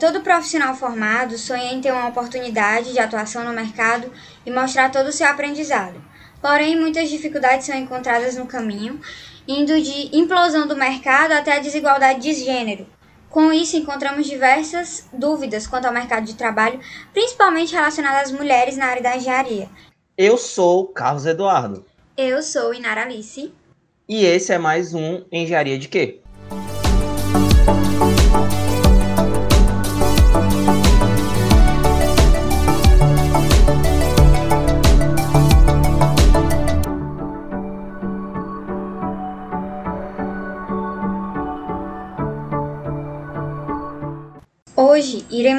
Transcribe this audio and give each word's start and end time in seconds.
Todo 0.00 0.22
profissional 0.22 0.74
formado 0.74 1.36
sonha 1.36 1.74
em 1.74 1.80
ter 1.82 1.92
uma 1.92 2.08
oportunidade 2.08 2.94
de 2.94 2.98
atuação 2.98 3.44
no 3.44 3.52
mercado 3.52 4.10
e 4.46 4.50
mostrar 4.50 4.90
todo 4.90 5.08
o 5.08 5.12
seu 5.12 5.26
aprendizado. 5.26 6.02
Porém, 6.40 6.74
muitas 6.74 7.10
dificuldades 7.10 7.66
são 7.66 7.76
encontradas 7.76 8.34
no 8.34 8.46
caminho, 8.46 8.98
indo 9.46 9.78
de 9.78 10.16
implosão 10.16 10.66
do 10.66 10.74
mercado 10.74 11.32
até 11.32 11.54
a 11.54 11.60
desigualdade 11.60 12.20
de 12.20 12.32
gênero. 12.32 12.86
Com 13.28 13.52
isso, 13.52 13.76
encontramos 13.76 14.26
diversas 14.26 15.06
dúvidas 15.12 15.66
quanto 15.66 15.84
ao 15.84 15.92
mercado 15.92 16.24
de 16.24 16.34
trabalho, 16.34 16.80
principalmente 17.12 17.74
relacionadas 17.74 18.30
às 18.30 18.32
mulheres 18.32 18.78
na 18.78 18.86
área 18.86 19.02
da 19.02 19.16
engenharia. 19.18 19.68
Eu 20.16 20.38
sou 20.38 20.86
Carlos 20.86 21.26
Eduardo. 21.26 21.84
Eu 22.16 22.42
sou 22.42 22.72
Inara 22.72 23.02
Alice. 23.02 23.52
E 24.08 24.24
esse 24.24 24.50
é 24.50 24.56
mais 24.56 24.94
um 24.94 25.26
Engenharia 25.30 25.78
de 25.78 25.88
Quê? 25.88 26.20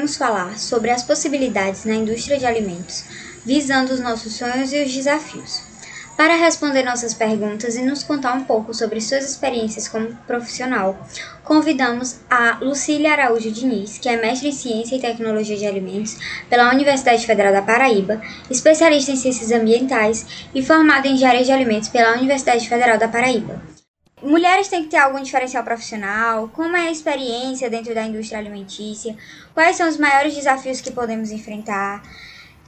Iremos 0.02 0.16
falar 0.16 0.58
sobre 0.58 0.90
as 0.90 1.04
possibilidades 1.04 1.84
na 1.84 1.94
indústria 1.94 2.36
de 2.36 2.44
alimentos, 2.44 3.04
visando 3.46 3.92
os 3.92 4.00
nossos 4.00 4.34
sonhos 4.34 4.72
e 4.72 4.82
os 4.82 4.92
desafios. 4.92 5.62
Para 6.16 6.34
responder 6.34 6.82
nossas 6.82 7.14
perguntas 7.14 7.76
e 7.76 7.82
nos 7.82 8.02
contar 8.02 8.34
um 8.34 8.44
pouco 8.44 8.74
sobre 8.74 9.00
suas 9.00 9.24
experiências 9.24 9.86
como 9.86 10.14
profissional, 10.26 11.08
convidamos 11.44 12.16
a 12.28 12.58
Lucília 12.60 13.12
Araújo 13.12 13.50
Diniz, 13.50 13.98
que 13.98 14.08
é 14.08 14.20
mestre 14.20 14.48
em 14.48 14.52
Ciência 14.52 14.96
e 14.96 15.00
Tecnologia 15.00 15.56
de 15.56 15.66
Alimentos 15.66 16.16
pela 16.50 16.70
Universidade 16.72 17.24
Federal 17.24 17.52
da 17.52 17.62
Paraíba, 17.62 18.20
especialista 18.50 19.12
em 19.12 19.16
Ciências 19.16 19.52
Ambientais 19.52 20.26
e 20.52 20.64
formada 20.64 21.06
em 21.06 21.14
Engenharia 21.14 21.44
de 21.44 21.52
Alimentos 21.52 21.88
pela 21.88 22.14
Universidade 22.14 22.68
Federal 22.68 22.98
da 22.98 23.08
Paraíba. 23.08 23.71
Mulheres 24.22 24.68
têm 24.68 24.84
que 24.84 24.90
ter 24.90 24.98
algum 24.98 25.20
diferencial 25.20 25.64
profissional? 25.64 26.48
Como 26.54 26.76
é 26.76 26.82
a 26.82 26.90
experiência 26.92 27.68
dentro 27.68 27.92
da 27.92 28.04
indústria 28.04 28.38
alimentícia? 28.38 29.16
Quais 29.52 29.76
são 29.76 29.88
os 29.88 29.96
maiores 29.96 30.34
desafios 30.34 30.80
que 30.80 30.92
podemos 30.92 31.32
enfrentar? 31.32 32.02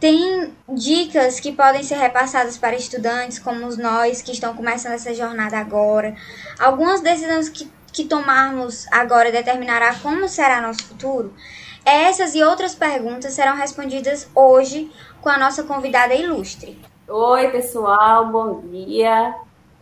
Tem 0.01 0.53
dicas 0.69 1.39
que 1.39 1.53
podem 1.53 1.85
ser 1.85 1.95
repassadas 1.95 2.59
para 2.59 2.75
estudantes, 2.75 3.39
como 3.39 3.75
nós 3.77 4.21
que 4.21 4.33
estão 4.33 4.55
começando 4.55 4.95
essa 4.95 5.15
jornada 5.15 5.57
agora. 5.57 6.17
Algumas 6.59 7.01
decisões 7.01 7.49
que, 7.49 7.71
que 7.93 8.05
tomarmos 8.05 8.87
agora 8.91 9.31
determinará 9.31 9.95
como 9.95 10.29
será 10.29 10.61
nosso 10.61 10.85
futuro? 10.85 11.33
Essas 11.85 12.35
e 12.35 12.43
outras 12.43 12.75
perguntas 12.75 13.33
serão 13.33 13.55
respondidas 13.55 14.29
hoje 14.35 14.91
com 15.21 15.29
a 15.29 15.39
nossa 15.39 15.63
convidada 15.63 16.15
ilustre. 16.15 16.79
Oi, 17.07 17.51
pessoal, 17.51 18.27
bom 18.27 18.61
dia. 18.63 19.35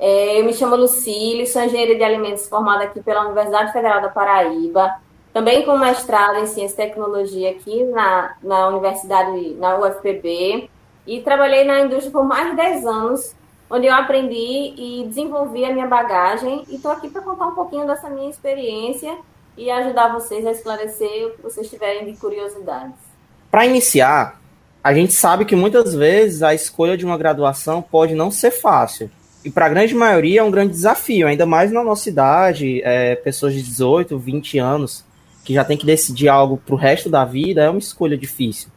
É, 0.05 0.41
eu 0.41 0.45
me 0.45 0.53
chamo 0.53 0.75
Lucília, 0.75 1.47
sou 1.47 1.62
engenheira 1.62 1.95
de 1.95 2.03
alimentos 2.03 2.48
formada 2.48 2.83
aqui 2.83 3.00
pela 3.00 3.25
Universidade 3.25 3.72
Federal 3.72 4.03
da 4.03 4.09
Paraíba, 4.09 4.97
também 5.33 5.64
com 5.64 5.78
mestrado 5.78 6.39
em 6.39 6.47
ciência 6.48 6.75
e 6.75 6.86
tecnologia 6.89 7.50
aqui 7.53 7.84
na, 7.84 8.34
na 8.42 8.67
Universidade, 8.67 9.55
na 9.55 9.78
UFPB, 9.78 10.69
e 11.06 11.20
trabalhei 11.20 11.62
na 11.62 11.83
indústria 11.83 12.11
por 12.11 12.25
mais 12.25 12.50
de 12.50 12.56
10 12.56 12.84
anos, 12.84 13.36
onde 13.70 13.86
eu 13.86 13.94
aprendi 13.94 14.75
e 14.77 15.05
desenvolvi 15.06 15.64
a 15.64 15.72
minha 15.72 15.86
bagagem, 15.86 16.64
e 16.69 16.75
estou 16.75 16.91
aqui 16.91 17.09
para 17.09 17.22
contar 17.22 17.47
um 17.47 17.55
pouquinho 17.55 17.87
dessa 17.87 18.11
minha 18.11 18.28
experiência 18.28 19.16
e 19.56 19.70
ajudar 19.70 20.12
vocês 20.12 20.44
a 20.44 20.50
esclarecer 20.50 21.28
o 21.28 21.31
que 21.31 21.42
vocês 21.42 21.70
tiverem 21.70 22.06
de 22.06 22.19
curiosidades. 22.19 22.98
Para 23.48 23.66
iniciar, 23.66 24.41
a 24.83 24.92
gente 24.92 25.12
sabe 25.12 25.44
que 25.44 25.55
muitas 25.55 25.94
vezes 25.94 26.42
a 26.42 26.53
escolha 26.53 26.97
de 26.97 27.06
uma 27.06 27.16
graduação 27.16 27.81
pode 27.81 28.16
não 28.16 28.33
ser 28.33 28.50
fácil 28.50 29.09
e 29.45 29.51
para 29.51 29.67
a 29.67 29.69
grande 29.69 29.94
maioria 29.94 30.41
é 30.41 30.43
um 30.43 30.50
grande 30.50 30.72
desafio, 30.72 31.27
ainda 31.27 31.44
mais 31.44 31.72
na 31.72 31.83
nossa 31.83 32.09
idade, 32.09 32.81
é, 32.84 33.16
pessoas 33.16 33.55
de 33.55 33.62
18, 33.62 34.16
20 34.19 34.59
anos, 34.59 35.05
que 35.44 35.53
já 35.53 35.65
tem 35.65 35.77
que 35.77 35.87
decidir 35.87 36.28
algo 36.28 36.56
para 36.56 36.75
o 36.75 36.78
resto 36.78 37.11
da 37.11 37.25
vida, 37.25 37.62
é 37.62 37.69
uma 37.69 37.78
escolha 37.78 38.16
difícil. 38.16 38.71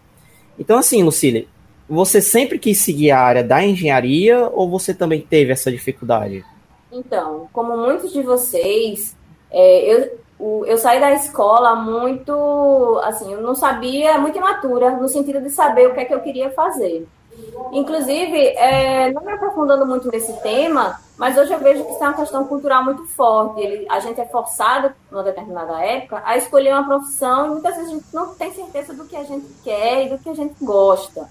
Então, 0.57 0.77
assim, 0.77 1.03
Lucília, 1.03 1.45
você 1.87 2.19
sempre 2.19 2.57
quis 2.57 2.79
seguir 2.79 3.11
a 3.11 3.19
área 3.19 3.43
da 3.43 3.63
engenharia 3.63 4.49
ou 4.51 4.69
você 4.69 4.93
também 4.93 5.21
teve 5.21 5.51
essa 5.51 5.71
dificuldade? 5.71 6.43
Então, 6.91 7.47
como 7.53 7.77
muitos 7.77 8.11
de 8.11 8.23
vocês, 8.23 9.15
é, 9.51 9.93
eu, 10.39 10.65
eu 10.65 10.77
saí 10.77 10.99
da 10.99 11.13
escola 11.13 11.75
muito, 11.75 12.99
assim, 13.03 13.31
eu 13.33 13.41
não 13.41 13.53
sabia, 13.53 14.17
muito 14.17 14.37
imatura, 14.37 14.91
no 14.91 15.07
sentido 15.07 15.41
de 15.41 15.49
saber 15.51 15.87
o 15.87 15.93
que 15.93 15.99
é 15.99 16.05
que 16.05 16.13
eu 16.13 16.21
queria 16.21 16.49
fazer. 16.51 17.05
Inclusive, 17.71 18.37
é, 18.37 19.11
não 19.11 19.23
me 19.23 19.31
aprofundando 19.31 19.85
muito 19.85 20.09
nesse 20.09 20.33
tema, 20.41 20.99
mas 21.17 21.37
hoje 21.37 21.53
eu 21.53 21.59
vejo 21.59 21.83
que 21.83 21.91
isso 21.91 22.03
é 22.03 22.07
uma 22.07 22.15
questão 22.15 22.45
cultural 22.45 22.83
muito 22.83 23.05
forte. 23.07 23.61
Ele, 23.61 23.85
a 23.89 23.99
gente 23.99 24.19
é 24.19 24.25
forçado, 24.25 24.93
numa 25.11 25.23
determinada 25.23 25.83
época, 25.83 26.21
a 26.25 26.37
escolher 26.37 26.73
uma 26.73 26.85
profissão 26.85 27.47
e 27.47 27.49
muitas 27.49 27.75
vezes 27.75 27.89
a 27.89 27.93
gente 27.93 28.05
não 28.13 28.35
tem 28.35 28.53
certeza 28.53 28.93
do 28.93 29.05
que 29.05 29.15
a 29.15 29.23
gente 29.23 29.47
quer 29.63 30.05
e 30.05 30.09
do 30.09 30.17
que 30.17 30.29
a 30.29 30.33
gente 30.33 30.55
gosta. 30.63 31.27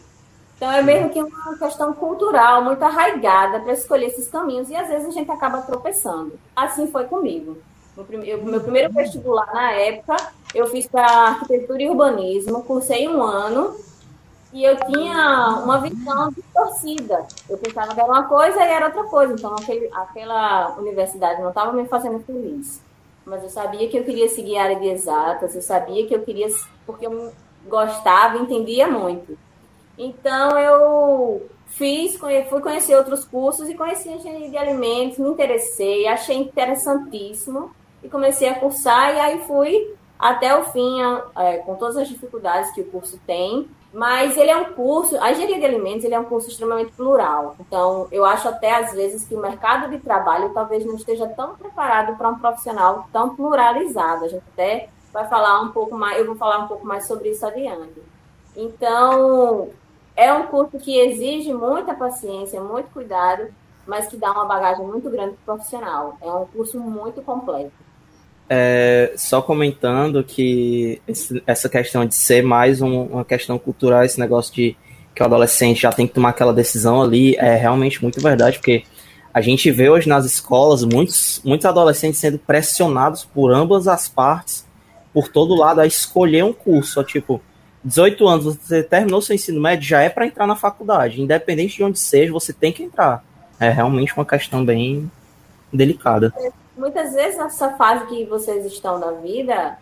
Então 0.56 0.70
é 0.70 0.82
mesmo 0.82 1.10
que 1.10 1.22
uma 1.22 1.59
questão 1.59 1.93
cultural 1.93 2.62
muito 2.62 2.82
arraigada 2.82 3.60
para 3.60 3.72
escolher 3.72 4.06
esses 4.06 4.28
caminhos 4.28 4.70
e 4.70 4.76
às 4.76 4.88
vezes 4.88 5.09
a 5.09 5.10
gente 5.10 5.31
acaba 5.31 5.62
tropeçando. 5.62 6.38
Assim 6.54 6.87
foi 6.87 7.04
comigo. 7.04 7.59
O 7.97 8.47
meu 8.47 8.60
primeiro 8.60 8.93
vestibular 8.93 9.53
na 9.54 9.70
época, 9.72 10.16
eu 10.54 10.66
fiz 10.66 10.87
para 10.87 11.06
arquitetura 11.06 11.82
e 11.82 11.88
urbanismo, 11.88 12.62
cursei 12.64 13.09
um 13.09 13.22
ano 13.22 13.76
e 14.54 14.62
eu 14.62 14.76
tinha 14.87 15.60
uma 15.65 15.81
visão 15.81 16.31
distorcida. 16.31 17.26
Eu 17.50 17.59
pensava 17.59 17.92
que 17.92 18.00
era 18.00 18.09
uma 18.09 18.28
coisa 18.28 18.56
e 18.60 18.69
era 18.69 18.87
outra 18.87 19.03
coisa. 19.03 19.34
Então, 19.34 19.53
aquele, 19.53 19.91
aquela 19.92 20.76
universidade 20.78 21.42
não 21.42 21.48
estava 21.48 21.72
me 21.72 21.88
fazendo 21.88 22.20
feliz. 22.20 22.81
Mas 23.26 23.43
eu 23.43 23.48
sabia 23.48 23.88
que 23.88 23.98
eu 23.98 24.04
queria 24.04 24.28
seguir 24.28 24.56
a 24.56 24.62
área 24.62 24.78
de 24.78 24.87
exatas, 24.87 25.56
eu 25.56 25.62
sabia 25.62 26.06
que 26.06 26.14
eu 26.14 26.22
queria, 26.22 26.47
porque 26.87 27.04
eu 27.04 27.32
gostava, 27.66 28.38
entendia 28.38 28.87
muito. 28.87 29.37
Então, 29.98 30.56
eu 30.56 31.50
fiz, 31.66 32.16
fui 32.16 32.60
conhecer 32.60 32.94
outros 32.94 33.25
cursos 33.25 33.69
e 33.69 33.75
conheci 33.75 34.09
engenharia 34.09 34.50
de 34.50 34.56
alimentos, 34.56 35.19
me 35.19 35.31
interessei, 35.31 36.06
achei 36.06 36.37
interessantíssimo 36.37 37.72
e 38.04 38.09
comecei 38.09 38.48
a 38.48 38.54
cursar 38.60 39.16
e 39.16 39.19
aí 39.19 39.38
fui 39.48 39.97
até 40.16 40.56
o 40.56 40.62
fim, 40.66 41.00
é, 41.37 41.56
com 41.59 41.75
todas 41.75 41.97
as 41.97 42.09
dificuldades 42.09 42.70
que 42.72 42.82
o 42.82 42.87
curso 42.87 43.19
tem, 43.26 43.69
mas 43.94 44.37
ele 44.37 44.50
é 44.50 44.56
um 44.56 44.72
curso, 44.72 45.16
a 45.21 45.31
engenharia 45.31 45.60
de 45.60 45.65
alimentos 45.65 46.05
ele 46.05 46.16
é 46.16 46.19
um 46.19 46.25
curso 46.25 46.49
extremamente 46.49 46.91
plural. 46.93 47.55
Então, 47.60 48.09
eu 48.10 48.25
acho 48.25 48.49
até 48.49 48.75
às 48.75 48.93
vezes 48.93 49.25
que 49.25 49.37
o 49.37 49.41
mercado 49.41 49.88
de 49.88 50.00
trabalho 50.00 50.53
talvez 50.53 50.84
não 50.84 50.97
esteja 50.97 51.28
tão 51.28 51.55
preparado 51.55 52.16
para 52.16 52.28
um 52.28 52.38
profissional 52.41 53.09
tão 53.12 53.37
pluralizado. 53.37 54.25
A 54.25 54.28
gente 54.28 54.43
até 54.53 54.88
vai 55.12 55.28
falar 55.28 55.60
um 55.60 55.71
pouco 55.71 55.97
mais, 55.97 56.19
eu 56.19 56.27
vou 56.27 56.34
falar 56.34 56.59
um 56.59 56.66
pouco 56.66 56.84
mais 56.84 57.06
sobre 57.06 57.31
isso 57.31 57.47
adiante. 57.47 58.03
Então, 58.56 59.69
é 60.16 60.32
um 60.32 60.49
curso 60.49 60.76
que 60.76 60.99
exige 60.99 61.55
muita 61.55 61.94
paciência, 61.94 62.61
muito 62.61 62.93
cuidado, 62.93 63.47
mas 63.87 64.09
que 64.09 64.16
dá 64.16 64.32
uma 64.32 64.44
bagagem 64.44 64.84
muito 64.84 65.09
grande 65.09 65.37
para 65.37 65.55
o 65.55 65.56
profissional. 65.56 66.19
É 66.21 66.32
um 66.32 66.47
curso 66.47 66.81
muito 66.81 67.22
completo. 67.22 67.83
É, 68.49 69.12
só 69.16 69.41
comentando 69.41 70.22
que 70.22 71.00
esse, 71.09 71.43
essa 71.47 71.69
questão 71.69 72.05
de 72.05 72.15
ser 72.15 72.43
mais 72.43 72.82
um, 72.82 73.05
uma 73.05 73.25
questão 73.25 73.59
cultural, 73.59 74.05
esse 74.05 74.21
negócio 74.21 74.55
de 74.55 74.77
que 75.15 75.22
o 75.22 75.25
adolescente 75.25 75.82
já 75.82 75.93
tem 75.93 76.06
que 76.06 76.12
tomar 76.12 76.31
aquela 76.31 76.53
decisão 76.53 77.00
ali, 77.00 77.37
é 77.37 77.55
realmente 77.55 78.03
muito 78.03 78.21
verdade, 78.21 78.59
porque 78.59 78.84
a 79.32 79.41
gente 79.41 79.71
vê 79.71 79.88
hoje 79.88 80.09
nas 80.09 80.25
escolas 80.27 80.84
muitos, 80.84 81.41
muitos 81.44 81.65
adolescentes 81.65 82.21
sendo 82.21 82.38
pressionados 82.38 83.25
por 83.25 83.53
ambas 83.53 83.88
as 83.88 84.09
partes, 84.09 84.66
por 85.12 85.28
todo 85.28 85.55
lado, 85.55 85.81
a 85.81 85.87
escolher 85.87 86.44
um 86.44 86.53
curso. 86.53 87.03
Tipo, 87.05 87.41
18 87.82 88.29
anos, 88.29 88.44
você 88.44 88.82
terminou 88.82 89.23
seu 89.23 89.35
ensino 89.35 89.61
médio, 89.61 89.88
já 89.88 90.02
é 90.02 90.08
para 90.08 90.26
entrar 90.26 90.47
na 90.47 90.56
faculdade. 90.56 91.23
Independente 91.23 91.76
de 91.76 91.85
onde 91.85 91.99
seja, 91.99 92.32
você 92.32 92.52
tem 92.52 92.73
que 92.73 92.82
entrar. 92.82 93.25
É 93.58 93.70
realmente 93.70 94.12
uma 94.14 94.25
questão 94.25 94.64
bem 94.64 95.11
delicada 95.73 96.32
muitas 96.76 97.12
vezes 97.12 97.38
nessa 97.38 97.71
fase 97.76 98.06
que 98.06 98.25
vocês 98.25 98.65
estão 98.67 98.99
da 98.99 99.12
vida, 99.12 99.79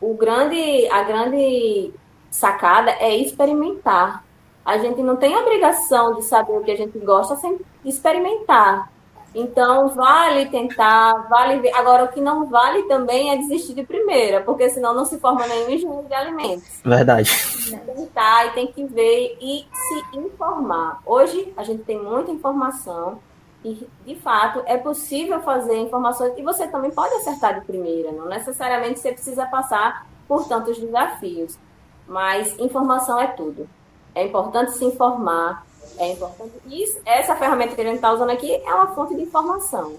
o 0.00 0.14
grande, 0.14 0.88
a 0.90 1.02
grande 1.02 1.92
sacada 2.30 2.90
é 2.92 3.16
experimentar. 3.16 4.24
A 4.64 4.78
gente 4.78 5.00
não 5.02 5.16
tem 5.16 5.36
obrigação 5.36 6.14
de 6.14 6.24
saber 6.24 6.52
o 6.52 6.62
que 6.62 6.70
a 6.70 6.76
gente 6.76 6.98
gosta 6.98 7.36
sem 7.36 7.58
experimentar. 7.84 8.90
Então, 9.38 9.88
vale 9.88 10.46
tentar, 10.46 11.28
vale 11.28 11.60
ver. 11.60 11.70
Agora, 11.74 12.04
o 12.04 12.08
que 12.08 12.22
não 12.22 12.46
vale 12.46 12.84
também 12.84 13.30
é 13.30 13.36
desistir 13.36 13.74
de 13.74 13.84
primeira, 13.84 14.40
porque 14.40 14.70
senão 14.70 14.94
não 14.94 15.04
se 15.04 15.18
forma 15.18 15.46
nenhum 15.46 15.70
engenheiro 15.70 16.08
de 16.08 16.14
alimentos. 16.14 16.80
Verdade. 16.82 17.30
Tem 17.68 17.78
que 17.78 17.86
tentar 17.86 18.46
e 18.46 18.50
tem 18.52 18.66
que 18.68 18.84
ver 18.86 19.36
e 19.38 19.66
se 19.72 20.18
informar. 20.18 21.02
Hoje, 21.04 21.52
a 21.54 21.62
gente 21.62 21.82
tem 21.84 22.02
muita 22.02 22.30
informação, 22.30 23.18
e, 23.66 23.88
de 24.06 24.14
fato, 24.20 24.62
é 24.64 24.76
possível 24.76 25.40
fazer 25.40 25.76
informações. 25.76 26.32
E 26.38 26.42
você 26.42 26.68
também 26.68 26.92
pode 26.92 27.12
acertar 27.14 27.58
de 27.58 27.66
primeira, 27.66 28.12
não 28.12 28.28
necessariamente 28.28 29.00
você 29.00 29.12
precisa 29.12 29.44
passar 29.46 30.06
por 30.28 30.46
tantos 30.46 30.78
desafios. 30.78 31.58
Mas 32.06 32.56
informação 32.60 33.20
é 33.20 33.26
tudo. 33.26 33.68
É 34.14 34.24
importante 34.24 34.72
se 34.72 34.84
informar, 34.84 35.66
é 35.98 36.12
importante. 36.12 36.52
E 36.66 36.84
essa 37.04 37.34
ferramenta 37.34 37.74
que 37.74 37.80
a 37.80 37.84
gente 37.84 37.96
está 37.96 38.12
usando 38.12 38.30
aqui 38.30 38.54
é 38.54 38.72
uma 38.72 38.94
fonte 38.94 39.16
de 39.16 39.22
informação. 39.22 39.96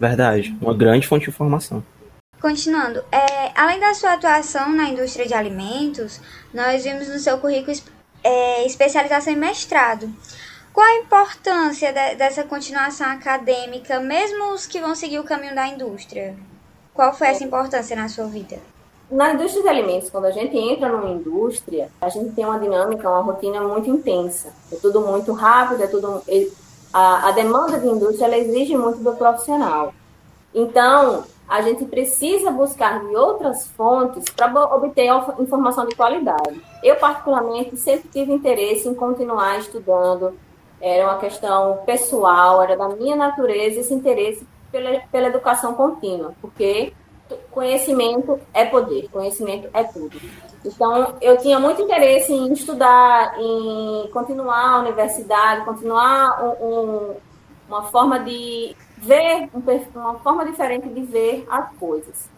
Verdade, 0.00 0.56
uma 0.60 0.72
grande 0.72 1.06
fonte 1.06 1.26
de 1.26 1.30
informação. 1.30 1.84
Continuando, 2.40 3.04
é, 3.12 3.52
além 3.54 3.78
da 3.78 3.92
sua 3.92 4.14
atuação 4.14 4.70
na 4.70 4.88
indústria 4.88 5.26
de 5.26 5.34
alimentos, 5.34 6.18
nós 6.52 6.82
vimos 6.82 7.08
no 7.08 7.18
seu 7.18 7.38
currículo 7.38 7.76
é, 8.24 8.64
especialização 8.64 9.32
em 9.34 9.36
mestrado. 9.36 10.10
Qual 10.72 10.86
a 10.86 10.96
importância 10.96 11.92
de, 11.92 12.14
dessa 12.14 12.44
continuação 12.44 13.06
acadêmica, 13.06 14.00
mesmo 14.00 14.54
os 14.54 14.66
que 14.66 14.80
vão 14.80 14.94
seguir 14.94 15.18
o 15.18 15.24
caminho 15.24 15.54
da 15.54 15.68
indústria? 15.68 16.34
Qual 16.94 17.12
foi 17.12 17.28
essa 17.28 17.44
importância 17.44 17.94
na 17.94 18.08
sua 18.08 18.24
vida? 18.24 18.58
Na 19.10 19.34
indústria 19.34 19.62
de 19.62 19.68
alimentos, 19.68 20.08
quando 20.08 20.24
a 20.24 20.30
gente 20.30 20.56
entra 20.56 20.88
numa 20.88 21.10
indústria, 21.10 21.90
a 22.00 22.08
gente 22.08 22.34
tem 22.34 22.46
uma 22.46 22.58
dinâmica, 22.58 23.10
uma 23.10 23.20
rotina 23.20 23.60
muito 23.60 23.90
intensa. 23.90 24.54
É 24.72 24.76
tudo 24.76 25.02
muito 25.02 25.32
rápido, 25.32 25.82
é 25.82 25.86
tudo. 25.86 26.22
A, 26.90 27.28
a 27.28 27.32
demanda 27.32 27.78
de 27.78 27.86
indústria 27.86 28.24
ela 28.24 28.38
exige 28.38 28.74
muito 28.74 28.98
do 29.00 29.14
profissional. 29.14 29.92
Então, 30.54 31.24
a 31.46 31.60
gente 31.60 31.84
precisa 31.84 32.50
buscar 32.50 33.00
de 33.00 33.14
outras 33.14 33.66
fontes 33.68 34.24
para 34.34 34.50
obter 34.74 35.10
informação 35.38 35.86
de 35.86 35.94
qualidade. 35.94 36.62
Eu, 36.82 36.96
particularmente, 36.96 37.76
sempre 37.76 38.08
tive 38.08 38.32
interesse 38.32 38.88
em 38.88 38.94
continuar 38.94 39.58
estudando, 39.58 40.34
era 40.82 41.04
uma 41.04 41.18
questão 41.18 41.78
pessoal, 41.86 42.60
era 42.60 42.76
da 42.76 42.88
minha 42.88 43.14
natureza 43.14 43.80
esse 43.80 43.94
interesse 43.94 44.44
pela, 44.72 45.00
pela 45.12 45.28
educação 45.28 45.74
contínua, 45.74 46.34
porque 46.40 46.92
conhecimento 47.52 48.40
é 48.52 48.64
poder, 48.64 49.08
conhecimento 49.10 49.68
é 49.72 49.84
tudo. 49.84 50.20
Então, 50.64 51.14
eu 51.20 51.38
tinha 51.38 51.58
muito 51.58 51.82
interesse 51.82 52.32
em 52.32 52.52
estudar, 52.52 53.38
em 53.38 54.10
continuar 54.12 54.70
a 54.70 54.78
universidade, 54.80 55.64
continuar 55.64 56.42
um, 56.42 56.66
um, 56.66 57.14
uma 57.68 57.84
forma 57.84 58.18
de 58.18 58.76
ver, 58.98 59.48
uma 59.94 60.18
forma 60.18 60.44
diferente 60.44 60.88
de 60.88 61.02
ver 61.02 61.46
as 61.48 61.72
coisas. 61.76 62.28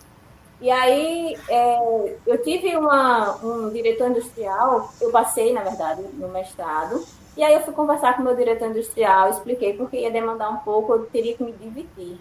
E 0.61 0.71
aí, 0.71 1.37
é, 1.49 2.17
eu 2.27 2.43
tive 2.43 2.77
uma, 2.77 3.37
um 3.43 3.71
diretor 3.71 4.11
industrial, 4.11 4.91
eu 5.01 5.11
passei, 5.11 5.53
na 5.53 5.63
verdade, 5.63 6.03
no 6.15 6.29
mestrado, 6.29 7.05
e 7.37 7.43
aí 7.43 7.55
eu 7.55 7.63
fui 7.63 7.75
conversar 7.75 8.17
com 8.17 8.23
meu 8.23 8.37
diretor 8.37 8.69
industrial, 8.69 9.31
expliquei 9.31 9.73
porque 9.75 9.97
ia 9.97 10.11
demandar 10.11 10.51
um 10.51 10.59
pouco, 10.59 10.93
eu 10.93 11.07
teria 11.07 11.37
que 11.37 11.43
me 11.43 11.53
dividir. 11.53 12.19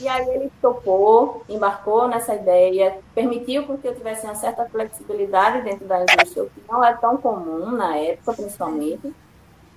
E 0.00 0.08
aí 0.08 0.28
ele 0.28 0.52
topou, 0.60 1.42
embarcou 1.48 2.08
nessa 2.08 2.34
ideia, 2.34 2.98
permitiu 3.14 3.64
que 3.78 3.86
eu 3.86 3.94
tivesse 3.94 4.26
uma 4.26 4.34
certa 4.34 4.66
flexibilidade 4.66 5.62
dentro 5.62 5.86
da 5.86 6.02
indústria, 6.02 6.42
o 6.42 6.50
que 6.50 6.60
não 6.68 6.84
é 6.84 6.92
tão 6.94 7.16
comum 7.16 7.70
na 7.70 7.96
época, 7.96 8.34
principalmente. 8.34 9.14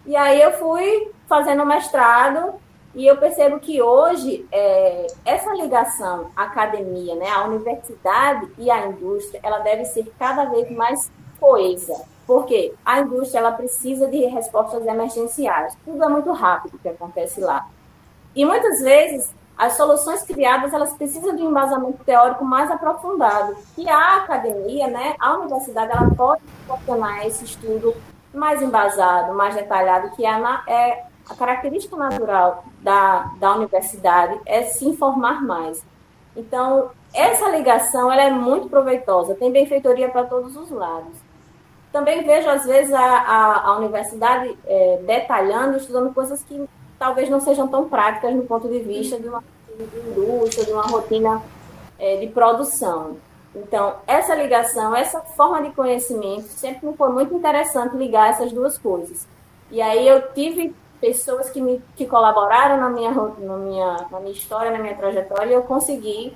E 0.06 0.16
aí 0.16 0.42
eu 0.42 0.54
fui 0.54 1.12
fazendo 1.28 1.66
mestrado 1.66 2.56
e 2.96 3.06
eu 3.06 3.18
percebo 3.18 3.60
que 3.60 3.82
hoje 3.82 4.48
é, 4.52 5.08
essa 5.24 5.54
ligação 5.54 6.32
academia, 6.36 7.16
né, 7.16 7.30
a 7.30 7.46
universidade 7.46 8.48
e 8.58 8.72
a 8.72 8.88
indústria, 8.88 9.40
ela 9.44 9.60
deve 9.60 9.86
ser 9.86 10.12
cada 10.18 10.46
vez 10.46 10.70
mais 10.72 11.12
coesa. 11.40 12.04
Porque 12.30 12.76
a 12.86 13.00
indústria 13.00 13.40
ela 13.40 13.54
precisa 13.54 14.06
de 14.06 14.24
respostas 14.28 14.86
emergenciais. 14.86 15.76
Tudo 15.84 16.04
é 16.04 16.08
muito 16.08 16.32
rápido 16.32 16.78
que 16.78 16.88
acontece 16.88 17.42
lá. 17.42 17.68
E 18.36 18.46
muitas 18.46 18.82
vezes 18.82 19.34
as 19.58 19.74
soluções 19.74 20.22
criadas 20.22 20.72
elas 20.72 20.94
precisam 20.94 21.36
de 21.36 21.42
um 21.42 21.50
embasamento 21.50 22.04
teórico 22.04 22.46
mais 22.46 22.70
aprofundado. 22.70 23.58
E 23.76 23.90
a 23.90 24.18
academia, 24.18 24.88
né, 24.90 25.16
a 25.20 25.38
universidade, 25.40 25.92
ela 25.92 26.08
pode 26.12 26.44
proporcionar 26.68 27.26
esse 27.26 27.46
estudo 27.46 27.96
mais 28.32 28.62
embasado, 28.62 29.34
mais 29.34 29.56
detalhado, 29.56 30.12
que 30.12 30.24
é, 30.24 30.30
é 30.68 31.06
a 31.28 31.34
característica 31.34 31.96
natural 31.96 32.64
da, 32.80 33.32
da 33.40 33.56
universidade 33.56 34.40
é 34.46 34.66
se 34.66 34.86
informar 34.86 35.42
mais. 35.42 35.84
Então, 36.36 36.92
essa 37.12 37.50
ligação 37.50 38.12
ela 38.12 38.22
é 38.22 38.30
muito 38.30 38.70
proveitosa, 38.70 39.34
tem 39.34 39.52
benfeitoria 39.52 40.10
para 40.10 40.26
todos 40.26 40.56
os 40.56 40.70
lados. 40.70 41.28
Também 41.92 42.24
vejo, 42.24 42.50
às 42.50 42.66
vezes, 42.66 42.94
a, 42.94 43.00
a, 43.00 43.68
a 43.68 43.78
universidade 43.78 44.56
é, 44.66 45.00
detalhando, 45.06 45.78
estudando 45.78 46.14
coisas 46.14 46.44
que 46.44 46.68
talvez 47.00 47.30
não 47.30 47.40
sejam 47.40 47.68
tão 47.68 47.90
práticas 47.90 48.34
no 48.36 48.44
ponto 48.44 48.68
de 48.68 48.80
vista 48.80 49.20
de 49.20 49.28
uma 49.28 49.44
de 49.78 50.10
indústria, 50.10 50.66
de 50.66 50.72
uma 50.72 50.84
rotina 50.84 51.42
é, 51.98 52.18
de 52.18 52.28
produção. 52.28 53.18
Então, 53.56 53.96
essa 54.06 54.36
ligação, 54.36 54.96
essa 54.96 55.22
forma 55.22 55.62
de 55.64 55.72
conhecimento, 55.72 56.44
sempre 56.44 56.88
me 56.88 56.96
foi 56.96 57.10
muito 57.10 57.34
interessante 57.34 57.96
ligar 57.96 58.30
essas 58.30 58.52
duas 58.52 58.78
coisas. 58.78 59.28
E 59.72 59.82
aí 59.82 60.08
eu 60.08 60.32
tive 60.34 60.76
pessoas 61.00 61.50
que, 61.50 61.62
me, 61.62 61.82
que 61.96 62.06
colaboraram 62.06 62.78
na 62.78 62.90
minha, 62.90 63.12
na, 63.12 63.58
minha, 63.58 64.08
na 64.12 64.20
minha 64.20 64.32
história, 64.32 64.72
na 64.72 64.80
minha 64.80 64.96
trajetória, 64.96 65.52
e 65.52 65.54
eu 65.54 65.64
consegui 65.64 66.36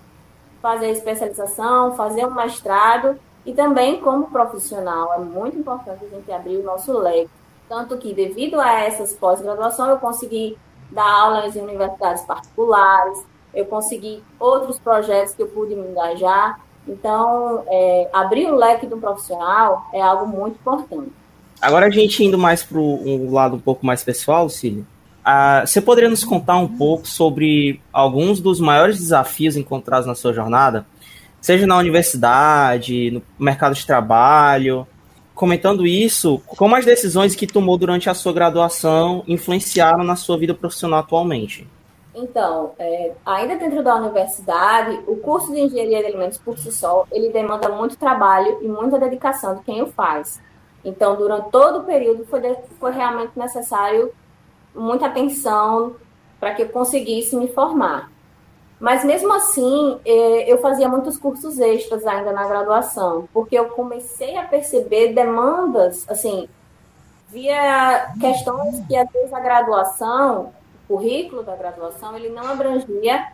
fazer 0.61 0.89
especialização, 0.89 1.95
fazer 1.95 2.25
um 2.25 2.33
mestrado, 2.33 3.19
e 3.45 3.53
também 3.53 3.99
como 3.99 4.29
profissional. 4.29 5.13
É 5.13 5.19
muito 5.19 5.57
importante 5.57 6.05
a 6.05 6.15
gente 6.15 6.31
abrir 6.31 6.57
o 6.57 6.63
nosso 6.63 6.97
leque. 6.97 7.29
Tanto 7.67 7.97
que, 7.97 8.13
devido 8.13 8.59
a 8.59 8.81
essas 8.81 9.13
pós-graduações, 9.13 9.89
eu 9.89 9.97
consegui 9.97 10.57
dar 10.91 11.09
aulas 11.09 11.55
em 11.55 11.61
universidades 11.61 12.23
particulares, 12.23 13.23
eu 13.53 13.65
consegui 13.65 14.21
outros 14.39 14.79
projetos 14.79 15.33
que 15.33 15.41
eu 15.41 15.47
pude 15.47 15.75
me 15.75 15.87
engajar. 15.87 16.59
Então, 16.87 17.63
é, 17.67 18.09
abrir 18.11 18.47
o 18.47 18.55
leque 18.55 18.85
do 18.85 18.97
profissional 18.97 19.87
é 19.93 20.01
algo 20.01 20.27
muito 20.27 20.55
importante. 20.55 21.11
Agora 21.61 21.85
a 21.85 21.89
gente 21.89 22.23
indo 22.23 22.37
mais 22.37 22.61
para 22.61 22.77
um 22.77 23.31
lado 23.31 23.55
um 23.55 23.59
pouco 23.59 23.85
mais 23.85 24.03
pessoal, 24.03 24.49
Cília, 24.49 24.83
você 25.65 25.79
poderia 25.79 26.09
nos 26.09 26.25
contar 26.25 26.57
um 26.57 26.67
pouco 26.67 27.07
sobre 27.07 27.81
alguns 27.91 28.41
dos 28.41 28.59
maiores 28.59 28.97
desafios 28.97 29.55
encontrados 29.55 30.05
na 30.05 30.13
sua 30.13 30.33
jornada, 30.33 30.85
seja 31.43 31.67
na 31.67 31.77
universidade, 31.77 33.11
no 33.11 33.21
mercado 33.37 33.75
de 33.75 33.85
trabalho, 33.85 34.87
comentando 35.35 35.85
isso, 35.85 36.41
como 36.47 36.73
as 36.73 36.85
decisões 36.85 37.35
que 37.35 37.45
tomou 37.45 37.77
durante 37.77 38.09
a 38.09 38.13
sua 38.13 38.31
graduação 38.31 39.25
influenciaram 39.27 40.05
na 40.05 40.15
sua 40.15 40.37
vida 40.37 40.53
profissional 40.53 41.01
atualmente? 41.01 41.67
Então, 42.15 42.71
é, 42.79 43.11
ainda 43.25 43.57
dentro 43.57 43.83
da 43.83 43.93
universidade, 43.95 45.01
o 45.05 45.17
curso 45.17 45.51
de 45.51 45.59
engenharia 45.59 45.99
de 45.99 46.05
alimentos 46.05 46.37
por 46.37 46.57
si 46.57 46.71
só, 46.71 47.05
ele 47.11 47.27
demanda 47.29 47.67
muito 47.67 47.97
trabalho 47.97 48.59
e 48.61 48.67
muita 48.69 48.97
dedicação 48.97 49.55
de 49.55 49.63
quem 49.63 49.81
o 49.81 49.87
faz. 49.87 50.41
Então, 50.85 51.17
durante 51.17 51.49
todo 51.49 51.79
o 51.79 51.83
período, 51.83 52.25
foi, 52.25 52.39
de, 52.39 52.55
foi 52.79 52.93
realmente 52.93 53.37
necessário 53.37 54.13
muita 54.73 55.07
atenção 55.07 55.97
para 56.39 56.53
que 56.53 56.61
eu 56.61 56.69
conseguisse 56.69 57.35
me 57.35 57.49
formar. 57.49 58.09
Mas 58.83 59.01
mesmo 59.05 59.31
assim, 59.31 59.97
é, 60.03 60.51
eu 60.51 60.57
fazia 60.57 60.89
muitos 60.89 61.17
cursos 61.17 61.57
extras 61.57 62.05
ainda 62.05 62.33
na 62.33 62.45
graduação, 62.45 63.29
porque 63.31 63.57
eu 63.57 63.69
comecei 63.69 64.35
a 64.35 64.43
perceber 64.43 65.13
demandas, 65.13 66.03
assim, 66.09 66.49
via 67.29 68.13
questões 68.19 68.85
que 68.85 68.93
às 68.93 69.09
vezes 69.09 69.31
a 69.31 69.39
graduação, 69.39 70.51
o 70.83 70.95
currículo 70.95 71.43
da 71.43 71.55
graduação, 71.55 72.13
ele 72.17 72.27
não 72.27 72.45
abrangia 72.45 73.31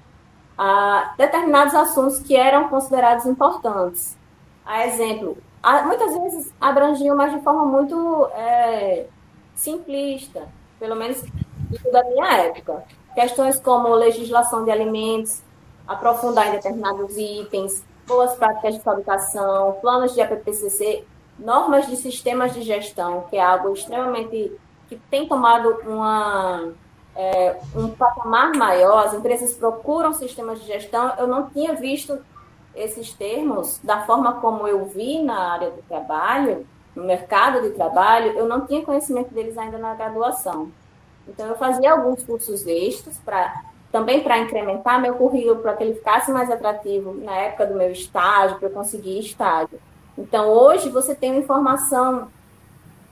a 0.56 1.16
determinados 1.18 1.74
assuntos 1.74 2.20
que 2.20 2.36
eram 2.36 2.70
considerados 2.70 3.26
importantes. 3.26 4.16
A 4.64 4.86
exemplo, 4.86 5.36
muitas 5.84 6.16
vezes 6.16 6.54
abrangiam, 6.62 7.18
mas 7.18 7.34
de 7.34 7.42
forma 7.42 7.66
muito 7.66 8.30
é, 8.36 9.08
simplista, 9.56 10.48
pelo 10.80 10.96
menos 10.96 11.24
da 11.92 12.04
minha 12.04 12.38
época. 12.38 12.84
Questões 13.14 13.60
como 13.60 13.94
legislação 13.96 14.64
de 14.64 14.72
alimentos, 14.72 15.42
aprofundar 15.88 16.48
em 16.48 16.52
determinados 16.52 17.18
itens, 17.18 17.84
boas 18.06 18.36
práticas 18.36 18.76
de 18.76 18.82
fabricação, 18.82 19.78
planos 19.82 20.14
de 20.14 20.22
APPCC, 20.22 21.06
normas 21.38 21.88
de 21.88 21.96
sistemas 21.96 22.54
de 22.54 22.62
gestão, 22.62 23.26
que 23.30 23.38
é 23.38 23.42
algo 23.42 23.74
extremamente 23.74 24.52
que 24.88 24.96
tem 25.10 25.28
tomado 25.28 25.70
uma, 25.86 26.72
é, 27.16 27.60
um 27.76 27.90
patamar 27.90 28.54
maior, 28.56 29.06
as 29.06 29.14
empresas 29.14 29.54
procuram 29.54 30.14
sistemas 30.14 30.60
de 30.60 30.68
gestão. 30.68 31.14
Eu 31.18 31.28
não 31.28 31.50
tinha 31.50 31.76
visto 31.76 32.20
esses 32.76 33.14
termos 33.14 33.80
da 33.84 34.02
forma 34.06 34.40
como 34.42 34.68
eu 34.68 34.86
vi 34.86 35.22
na 35.22 35.54
área 35.54 35.70
do 35.70 35.82
trabalho, 35.84 36.66
no 36.96 37.04
mercado 37.04 37.62
de 37.62 37.70
trabalho, 37.72 38.32
eu 38.32 38.48
não 38.48 38.66
tinha 38.66 38.84
conhecimento 38.84 39.34
deles 39.34 39.58
ainda 39.58 39.78
na 39.78 39.94
graduação. 39.94 40.72
Então, 41.30 41.48
eu 41.48 41.56
fazia 41.56 41.92
alguns 41.92 42.24
cursos 42.24 42.66
extras 42.66 43.18
para 43.24 43.64
também 43.92 44.22
para 44.22 44.38
incrementar 44.38 45.02
meu 45.02 45.16
currículo, 45.16 45.62
para 45.62 45.74
que 45.76 45.84
ele 45.84 45.96
ficasse 45.96 46.32
mais 46.32 46.52
atrativo 46.52 47.14
na 47.14 47.36
época 47.36 47.66
do 47.66 47.76
meu 47.76 47.92
estágio, 47.92 48.60
para 48.60 48.68
eu 48.68 48.74
conseguir 48.74 49.20
estágio. 49.20 49.80
Então, 50.18 50.48
hoje 50.48 50.90
você 50.90 51.16
tem 51.16 51.32
uma 51.32 51.40
informação 51.40 52.28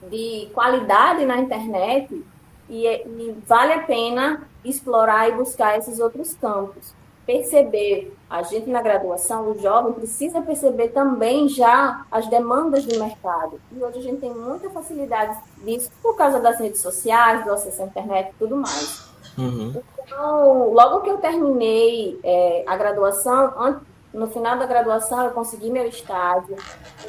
de 0.08 0.48
qualidade 0.54 1.24
na 1.24 1.38
internet 1.38 2.24
e, 2.68 2.86
e 2.86 3.36
vale 3.46 3.72
a 3.72 3.80
pena 3.80 4.46
explorar 4.64 5.28
e 5.28 5.32
buscar 5.32 5.76
esses 5.78 5.98
outros 5.98 6.34
campos. 6.34 6.94
Perceber, 7.28 8.16
a 8.30 8.42
gente 8.42 8.70
na 8.70 8.80
graduação, 8.80 9.50
o 9.50 9.58
jovem 9.58 9.92
precisa 9.92 10.40
perceber 10.40 10.88
também 10.88 11.46
já 11.46 12.06
as 12.10 12.26
demandas 12.28 12.86
do 12.86 12.98
mercado. 12.98 13.60
E 13.70 13.84
hoje 13.84 13.98
a 13.98 14.02
gente 14.02 14.20
tem 14.20 14.34
muita 14.34 14.70
facilidade 14.70 15.38
disso 15.58 15.90
por 16.02 16.16
causa 16.16 16.40
das 16.40 16.58
redes 16.58 16.80
sociais, 16.80 17.44
do 17.44 17.52
acesso 17.52 17.82
à 17.82 17.84
internet 17.84 18.30
e 18.30 18.38
tudo 18.38 18.56
mais. 18.56 19.10
Uhum. 19.36 19.74
Então, 20.02 20.72
logo 20.72 21.02
que 21.02 21.10
eu 21.10 21.18
terminei 21.18 22.18
é, 22.24 22.64
a 22.66 22.74
graduação, 22.78 23.82
no 24.14 24.28
final 24.28 24.58
da 24.58 24.64
graduação 24.64 25.22
eu 25.24 25.32
consegui 25.32 25.70
meu 25.70 25.86
estágio. 25.86 26.56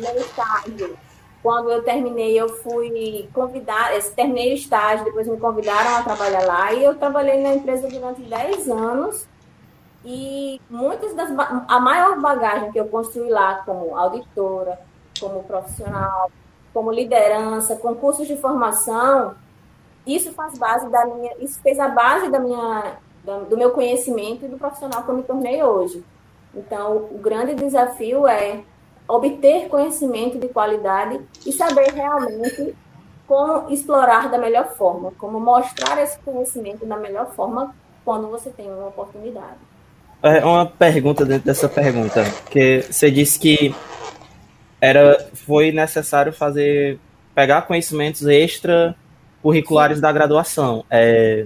Meu 0.02 0.16
estágio 0.18 0.98
quando 1.42 1.72
eu 1.72 1.82
terminei, 1.82 2.38
eu 2.38 2.50
fui 2.50 3.30
convidada, 3.34 3.98
terminei 4.14 4.52
o 4.52 4.56
estágio, 4.56 5.06
depois 5.06 5.26
me 5.26 5.38
convidaram 5.38 5.96
a 5.96 6.04
trabalhar 6.04 6.46
lá 6.46 6.74
e 6.74 6.84
eu 6.84 6.96
trabalhei 6.96 7.42
na 7.42 7.56
empresa 7.56 7.88
durante 7.88 8.22
10 8.22 8.68
anos. 8.68 9.26
E 10.04 10.62
muitas 10.70 11.14
das 11.14 11.30
a 11.68 11.80
maior 11.80 12.20
bagagem 12.22 12.72
que 12.72 12.80
eu 12.80 12.88
construí 12.88 13.30
lá 13.30 13.64
como 13.66 13.98
auditora, 13.98 14.80
como 15.20 15.44
profissional, 15.44 16.32
como 16.74 16.92
liderança, 16.92 17.76
com 17.76 17.94
cursos 17.96 18.28
de 18.28 18.38
formação, 18.38 19.36
isso 20.08 20.32
faz 20.32 20.58
base 20.58 20.90
da 20.90 21.06
minha, 21.06 21.34
isso 21.40 21.60
fez 21.62 21.80
a 21.80 21.90
base 21.90 22.30
da 22.30 22.40
minha 22.40 22.98
do 23.50 23.58
meu 23.58 23.72
conhecimento 23.72 24.46
e 24.46 24.48
do 24.48 24.58
profissional 24.58 25.04
que 25.04 25.10
eu 25.10 25.16
me 25.16 25.24
tornei 25.24 25.62
hoje. 25.62 26.04
Então, 26.56 27.10
o 27.12 27.20
grande 27.20 27.54
desafio 27.54 28.26
é 28.26 28.64
obter 29.08 29.68
conhecimento 29.68 30.40
de 30.40 30.48
qualidade 30.48 31.20
e 31.46 31.52
saber 31.52 31.92
realmente 31.94 32.76
como 33.28 33.70
explorar 33.72 34.30
da 34.30 34.38
melhor 34.38 34.70
forma, 34.76 35.12
como 35.18 35.40
mostrar 35.40 36.02
esse 36.02 36.18
conhecimento 36.20 36.86
da 36.86 36.98
melhor 36.98 37.32
forma 37.34 37.76
quando 38.04 38.28
você 38.30 38.50
tem 38.50 38.72
uma 38.72 38.88
oportunidade. 38.88 39.69
É 40.22 40.44
uma 40.44 40.66
pergunta 40.66 41.26
dentro 41.26 41.46
dessa 41.46 41.70
pergunta, 41.70 42.24
que 42.50 42.82
você 42.82 43.10
disse 43.10 43.40
que 43.40 43.74
era 44.82 45.30
foi 45.34 45.72
necessário 45.72 46.34
fazer 46.34 47.00
pegar 47.34 47.62
conhecimentos 47.64 48.26
extra 48.28 48.96
curriculares 49.42 50.02
da 50.02 50.12
graduação. 50.12 50.84
É, 50.90 51.46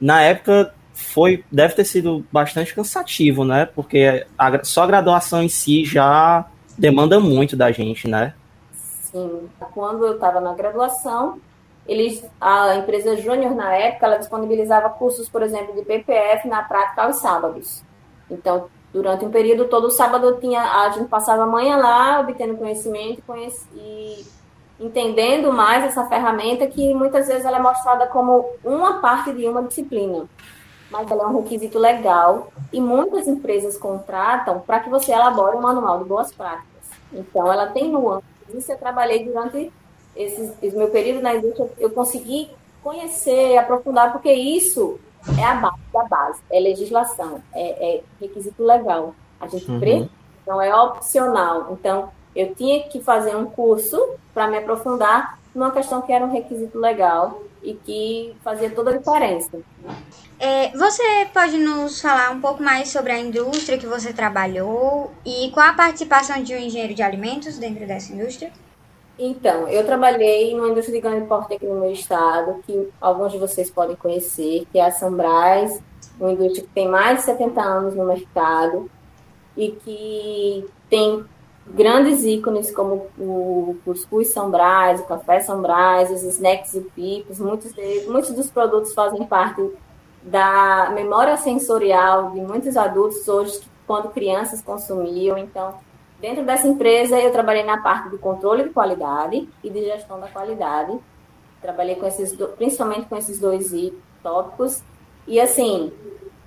na 0.00 0.22
época 0.22 0.72
foi 0.94 1.44
deve 1.50 1.74
ter 1.74 1.84
sido 1.84 2.24
bastante 2.30 2.74
cansativo, 2.74 3.44
né? 3.44 3.66
Porque 3.66 4.24
a, 4.38 4.64
só 4.64 4.84
a 4.84 4.86
graduação 4.86 5.42
em 5.42 5.48
si 5.48 5.84
já 5.84 6.46
demanda 6.76 7.18
muito 7.18 7.56
da 7.56 7.72
gente, 7.72 8.06
né? 8.06 8.32
Sim. 8.72 9.48
Quando 9.74 10.06
eu 10.06 10.14
estava 10.14 10.40
na 10.40 10.54
graduação, 10.54 11.40
eles, 11.86 12.24
a 12.40 12.76
empresa 12.76 13.16
Júnior, 13.16 13.54
na 13.54 13.74
época, 13.74 14.06
ela 14.06 14.18
disponibilizava 14.18 14.90
cursos, 14.90 15.28
por 15.28 15.42
exemplo, 15.42 15.74
de 15.74 15.82
PPF 15.82 16.46
na 16.46 16.62
prática 16.62 17.02
aos 17.02 17.16
sábados. 17.16 17.82
Então, 18.30 18.68
durante 18.92 19.24
um 19.24 19.30
período 19.30 19.66
todo, 19.66 19.90
sábado 19.90 20.38
tinha, 20.40 20.62
a 20.62 20.90
gente 20.90 21.08
passava 21.08 21.42
a 21.42 21.46
manhã 21.46 21.76
lá, 21.76 22.20
obtendo 22.20 22.56
conhecimento 22.56 23.22
conheci, 23.26 23.66
e 23.74 24.26
entendendo 24.80 25.52
mais 25.52 25.84
essa 25.84 26.06
ferramenta 26.06 26.66
que 26.66 26.94
muitas 26.94 27.26
vezes 27.26 27.44
ela 27.44 27.58
é 27.58 27.62
mostrada 27.62 28.06
como 28.06 28.48
uma 28.64 29.00
parte 29.00 29.32
de 29.32 29.46
uma 29.48 29.62
disciplina. 29.62 30.26
Mas 30.90 31.10
ela 31.10 31.24
é 31.24 31.26
um 31.26 31.42
requisito 31.42 31.78
legal 31.78 32.50
e 32.72 32.80
muitas 32.80 33.26
empresas 33.26 33.76
contratam 33.76 34.60
para 34.60 34.80
que 34.80 34.88
você 34.88 35.12
elabore 35.12 35.56
um 35.56 35.60
manual 35.60 35.98
de 35.98 36.04
boas 36.04 36.32
práticas. 36.32 36.66
Então, 37.12 37.52
ela 37.52 37.66
tem 37.66 37.90
nuances. 37.90 38.28
Isso 38.54 38.72
eu 38.72 38.78
trabalhei 38.78 39.24
durante 39.24 39.70
esse, 40.16 40.52
esse 40.62 40.76
meu 40.76 40.88
período 40.88 41.22
na 41.22 41.34
indústria, 41.34 41.70
eu 41.78 41.90
consegui 41.90 42.50
conhecer, 42.82 43.58
aprofundar, 43.58 44.12
porque 44.12 44.32
isso 44.32 44.98
é 45.36 45.44
a 45.44 45.54
base 45.54 45.82
da 45.92 46.04
base, 46.04 46.40
é 46.50 46.60
legislação, 46.60 47.42
é, 47.54 47.96
é 47.96 48.02
requisito 48.20 48.64
legal. 48.64 49.14
A 49.40 49.46
gente 49.46 49.70
uhum. 49.70 49.80
precisa, 49.80 50.10
não 50.46 50.60
é 50.60 50.74
opcional. 50.74 51.68
Então, 51.72 52.10
eu 52.34 52.54
tinha 52.54 52.84
que 52.84 53.00
fazer 53.00 53.36
um 53.36 53.46
curso 53.46 54.00
para 54.32 54.46
me 54.48 54.58
aprofundar 54.58 55.38
numa 55.54 55.70
questão 55.70 56.02
que 56.02 56.12
era 56.12 56.24
um 56.24 56.30
requisito 56.30 56.78
legal 56.78 57.42
e 57.62 57.74
que 57.74 58.36
fazia 58.42 58.70
toda 58.70 58.90
a 58.90 58.96
diferença. 58.96 59.58
É, 60.38 60.70
você 60.76 61.26
pode 61.34 61.58
nos 61.58 62.00
falar 62.00 62.30
um 62.30 62.40
pouco 62.40 62.62
mais 62.62 62.90
sobre 62.90 63.10
a 63.10 63.18
indústria 63.18 63.76
que 63.76 63.86
você 63.86 64.12
trabalhou 64.12 65.10
e 65.26 65.50
qual 65.52 65.66
a 65.66 65.72
participação 65.72 66.40
de 66.42 66.54
um 66.54 66.58
engenheiro 66.58 66.94
de 66.94 67.02
alimentos 67.02 67.58
dentro 67.58 67.86
dessa 67.86 68.12
indústria? 68.12 68.52
Então, 69.18 69.66
eu 69.66 69.84
trabalhei 69.84 70.54
numa 70.54 70.68
indústria 70.68 70.94
de 70.94 71.00
grande 71.00 71.26
porte 71.26 71.54
aqui 71.54 71.66
no 71.66 71.80
meu 71.80 71.90
estado, 71.90 72.62
que 72.64 72.88
alguns 73.00 73.32
de 73.32 73.38
vocês 73.38 73.68
podem 73.68 73.96
conhecer, 73.96 74.64
que 74.70 74.78
é 74.78 74.86
a 74.86 74.92
Sambras, 74.92 75.80
uma 76.20 76.30
indústria 76.30 76.62
que 76.62 76.72
tem 76.72 76.86
mais 76.88 77.18
de 77.18 77.24
70 77.24 77.60
anos 77.60 77.94
no 77.96 78.04
mercado 78.04 78.88
e 79.56 79.72
que 79.72 80.66
tem 80.88 81.24
grandes 81.66 82.24
ícones 82.24 82.70
como 82.70 83.08
o 83.18 83.76
cuscuz 83.84 84.28
São 84.28 84.48
o 84.48 85.04
café 85.04 85.40
São 85.40 85.60
os 85.60 86.22
snacks 86.22 86.74
e 86.74 86.80
pipos, 86.80 87.40
muitos, 87.40 87.74
muitos 88.06 88.30
dos 88.30 88.50
produtos 88.50 88.94
fazem 88.94 89.26
parte 89.26 89.68
da 90.22 90.90
memória 90.94 91.36
sensorial 91.36 92.30
de 92.30 92.40
muitos 92.40 92.76
adultos 92.76 93.26
hoje, 93.26 93.60
quando 93.86 94.10
crianças 94.10 94.62
consumiam. 94.62 95.36
Então, 95.36 95.74
dentro 96.20 96.44
dessa 96.44 96.66
empresa, 96.66 97.18
eu 97.18 97.32
trabalhei 97.32 97.64
na 97.64 97.80
parte 97.80 98.10
de 98.10 98.18
controle 98.18 98.64
de 98.64 98.70
qualidade 98.70 99.48
e 99.62 99.70
de 99.70 99.84
gestão 99.84 100.20
da 100.20 100.28
qualidade. 100.28 100.98
Trabalhei 101.60 101.96
com 101.96 102.06
esses, 102.06 102.32
principalmente 102.56 103.06
com 103.06 103.16
esses 103.16 103.38
dois 103.38 103.72
tópicos. 104.22 104.82
E, 105.26 105.40
assim, 105.40 105.92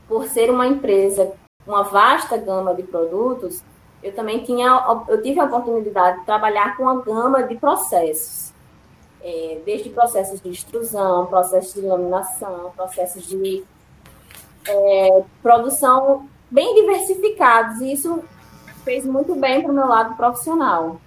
por 0.07 0.25
ser 0.25 0.49
uma 0.49 0.67
empresa, 0.67 1.33
uma 1.65 1.83
vasta 1.83 2.37
gama 2.37 2.73
de 2.73 2.83
produtos, 2.83 3.63
eu 4.03 4.13
também 4.13 4.43
tinha, 4.43 4.83
eu 5.07 5.21
tive 5.21 5.39
a 5.39 5.45
oportunidade 5.45 6.19
de 6.19 6.25
trabalhar 6.25 6.75
com 6.75 6.83
uma 6.83 7.01
gama 7.01 7.43
de 7.43 7.55
processos, 7.55 8.51
é, 9.23 9.61
desde 9.63 9.89
processos 9.89 10.41
de 10.41 10.49
extrusão, 10.49 11.27
processos 11.27 11.75
de 11.75 11.81
laminação, 11.81 12.71
processos 12.75 13.27
de 13.27 13.63
é, 14.67 15.23
produção 15.41 16.27
bem 16.49 16.73
diversificados, 16.73 17.79
e 17.81 17.93
isso 17.93 18.23
fez 18.83 19.05
muito 19.05 19.35
bem 19.35 19.61
para 19.61 19.71
o 19.71 19.75
meu 19.75 19.87
lado 19.87 20.15
profissional. 20.15 20.99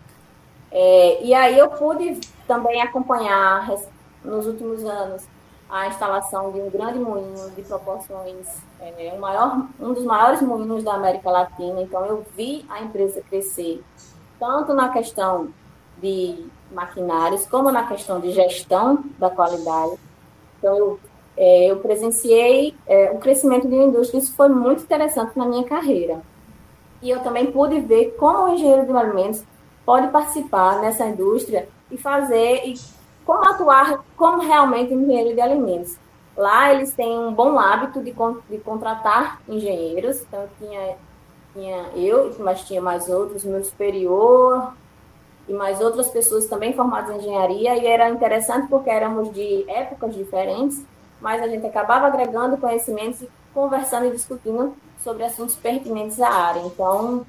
É, 0.71 1.23
e 1.23 1.33
aí 1.33 1.59
eu 1.59 1.69
pude 1.69 2.21
também 2.47 2.83
acompanhar 2.83 3.71
nos 4.25 4.47
últimos 4.47 4.85
anos 4.85 5.23
a 5.69 5.87
instalação 5.89 6.53
de 6.53 6.61
um 6.61 6.71
grande 6.71 6.99
moinho 6.99 7.51
de 7.51 7.63
proporções, 7.63 8.63
é, 8.81 9.13
um, 9.15 9.19
maior, 9.19 9.67
um 9.81 9.93
dos 9.93 10.05
maiores 10.05 10.41
moinhos 10.43 10.85
da 10.85 10.95
América 10.95 11.31
Latina. 11.31 11.81
Então, 11.83 12.05
eu 12.07 12.25
vi 12.37 12.65
a 12.69 12.83
empresa 12.83 13.23
crescer, 13.23 13.83
tanto 14.39 14.73
na 14.75 14.91
questão 14.91 15.49
de 16.01 16.47
maquinários, 16.71 17.47
como 17.47 17.71
na 17.71 17.87
questão 17.87 18.21
de 18.21 18.31
gestão 18.31 19.05
da 19.19 19.31
qualidade. 19.31 19.99
Então, 20.59 20.77
eu, 20.77 21.01
é, 21.37 21.71
eu 21.71 21.79
presenciei 21.79 22.77
é, 22.87 23.11
o 23.11 23.19
crescimento 23.19 23.67
de 23.67 23.75
uma 23.75 23.85
indústria, 23.85 24.19
isso 24.19 24.35
foi 24.35 24.49
muito 24.49 24.83
interessante 24.83 25.37
na 25.37 25.47
minha 25.47 25.65
carreira. 25.65 26.21
E 27.05 27.11
eu 27.11 27.21
também 27.21 27.53
pude 27.53 27.81
ver 27.81 28.17
como 28.19 28.45
o 28.45 28.49
engenheiro 28.49 28.87
de 28.87 28.93
alimentos 28.93 29.45
pode 29.85 30.09
participar 30.09 30.81
nessa 30.81 31.05
indústria 31.05 31.69
e 31.91 31.99
fazer 31.99 32.67
e 32.67 32.81
como 33.27 33.47
atuar 33.47 34.03
como 34.17 34.41
realmente 34.41 34.95
engenheiro 34.95 35.35
de 35.35 35.41
alimentos. 35.41 35.99
Lá 36.35 36.73
eles 36.73 36.95
têm 36.95 37.19
um 37.19 37.33
bom 37.33 37.59
hábito 37.59 38.03
de, 38.03 38.15
de 38.49 38.59
contratar 38.65 39.39
engenheiros, 39.47 40.23
então 40.23 40.49
tinha, 40.59 40.97
tinha 41.53 41.91
eu, 41.95 42.35
mas 42.39 42.67
tinha 42.67 42.81
mais 42.81 43.07
outros, 43.11 43.45
meu 43.45 43.63
superior 43.63 44.73
e 45.47 45.53
mais 45.53 45.83
outras 45.83 46.09
pessoas 46.09 46.47
também 46.47 46.73
formadas 46.73 47.15
em 47.15 47.19
engenharia, 47.19 47.77
e 47.77 47.87
era 47.87 48.09
interessante 48.09 48.67
porque 48.69 48.89
éramos 48.89 49.31
de 49.31 49.65
épocas 49.69 50.15
diferentes, 50.15 50.83
mas 51.21 51.43
a 51.43 51.49
gente 51.49 51.67
acabava 51.67 52.07
agregando 52.07 52.57
conhecimentos 52.57 53.29
conversando 53.53 54.07
e 54.07 54.11
discutindo 54.11 54.75
sobre 55.05 55.23
assuntos 55.23 55.55
pertinentes 55.55 56.21
à 56.21 56.29
área. 56.29 56.61
Então, 56.61 57.25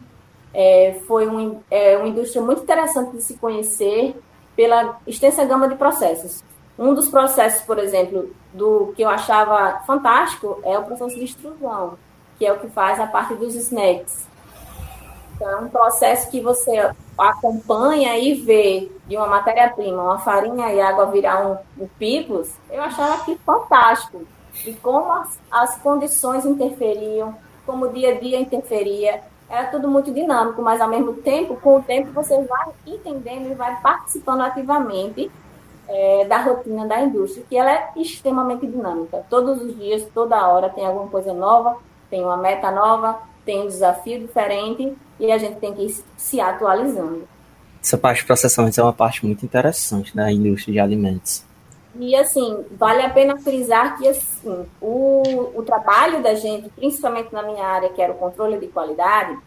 é, 0.54 1.00
foi 1.06 1.28
um, 1.28 1.60
é, 1.70 1.98
uma 1.98 2.08
indústria 2.08 2.42
muito 2.42 2.64
interessante 2.64 3.18
de 3.18 3.22
se 3.22 3.38
conhecer 3.38 4.20
pela 4.56 4.98
extensa 5.06 5.44
gama 5.44 5.68
de 5.68 5.76
processos. 5.76 6.42
Um 6.80 6.94
dos 6.94 7.10
processos, 7.10 7.62
por 7.66 7.78
exemplo, 7.78 8.34
do 8.54 8.94
que 8.96 9.02
eu 9.02 9.10
achava 9.10 9.82
fantástico 9.86 10.60
é 10.64 10.78
o 10.80 10.84
processo 10.84 11.16
de 11.16 11.26
extrusão, 11.26 11.98
que 12.40 12.46
é 12.46 12.54
o 12.54 12.60
que 12.60 12.68
faz 12.68 13.00
a 13.00 13.08
parte 13.08 13.36
dos 13.36 13.54
snacks. 13.54 14.26
Então, 15.36 15.50
é 15.50 15.56
um 15.58 15.70
processo 15.70 16.32
que 16.32 16.40
você 16.40 16.90
acompanha 17.18 18.18
e 18.18 18.36
vê 18.36 18.90
de 19.06 19.18
uma 19.18 19.28
matéria-prima, 19.28 20.02
uma 20.02 20.20
farinha 20.20 20.74
e 20.74 20.80
água 20.80 21.06
virar 21.08 21.46
um, 21.46 21.84
um 21.84 21.88
picos, 22.00 22.50
eu 22.70 22.82
achava 22.82 23.16
aquilo 23.16 23.40
fantástico. 23.46 24.26
E 24.66 24.74
como 24.76 25.12
as, 25.12 25.40
as 25.52 25.78
condições 25.78 26.46
interferiam, 26.46 27.36
como 27.66 27.86
o 27.86 27.94
dia 27.94 28.16
a 28.16 28.20
dia 28.20 28.40
interferia, 28.40 29.22
era 29.50 29.68
tudo 29.68 29.88
muito 29.88 30.12
dinâmico, 30.12 30.62
mas 30.62 30.82
ao 30.82 30.90
mesmo 30.90 31.14
tempo, 31.14 31.56
com 31.58 31.78
o 31.78 31.84
tempo, 31.84 32.12
você 32.12 32.42
vai 32.44 32.68
entendendo 32.86 33.52
e 33.52 33.56
vai 33.56 33.80
participando 33.82 34.42
ativamente 34.42 35.32
é, 35.88 36.26
da 36.26 36.42
rotina 36.42 36.86
da 36.88 37.02
indústria, 37.02 37.46
que 37.48 37.56
ela 37.56 37.72
é 37.72 37.92
extremamente 37.96 38.66
dinâmica. 38.66 39.24
Todos 39.30 39.62
os 39.62 39.76
dias, 39.78 40.08
toda 40.14 40.48
hora, 40.48 40.70
tem 40.70 40.86
alguma 40.86 41.08
coisa 41.08 41.34
nova, 41.34 41.78
tem 42.10 42.24
uma 42.24 42.38
meta 42.38 42.72
nova, 42.72 43.20
tem 43.46 43.62
um 43.62 43.68
desafio 43.68 44.20
diferente 44.20 44.96
e 45.20 45.32
a 45.32 45.38
gente 45.38 45.58
tem 45.60 45.74
que 45.74 45.84
ir 45.84 46.04
se 46.18 46.40
atualizando. 46.40 47.28
Essa 47.82 47.98
parte 48.00 48.22
de 48.22 48.26
processamento 48.26 48.80
é 48.82 48.84
uma 48.84 48.94
parte 48.94 49.24
muito 49.24 49.46
interessante 49.46 50.16
da 50.16 50.32
indústria 50.32 50.74
de 50.74 50.80
alimentos. 50.80 51.46
E 51.98 52.16
assim, 52.16 52.66
vale 52.72 53.02
a 53.02 53.10
pena 53.10 53.38
frisar 53.40 53.98
que 53.98 54.08
assim, 54.08 54.66
o, 54.82 55.22
o 55.56 55.64
trabalho 55.64 56.22
da 56.22 56.34
gente, 56.34 56.70
principalmente 56.70 57.32
na 57.32 57.42
minha 57.42 57.66
área, 57.66 57.90
que 57.90 58.02
era 58.02 58.12
o 58.12 58.18
controle 58.18 58.58
de 58.58 58.68
qualidade, 58.68 59.38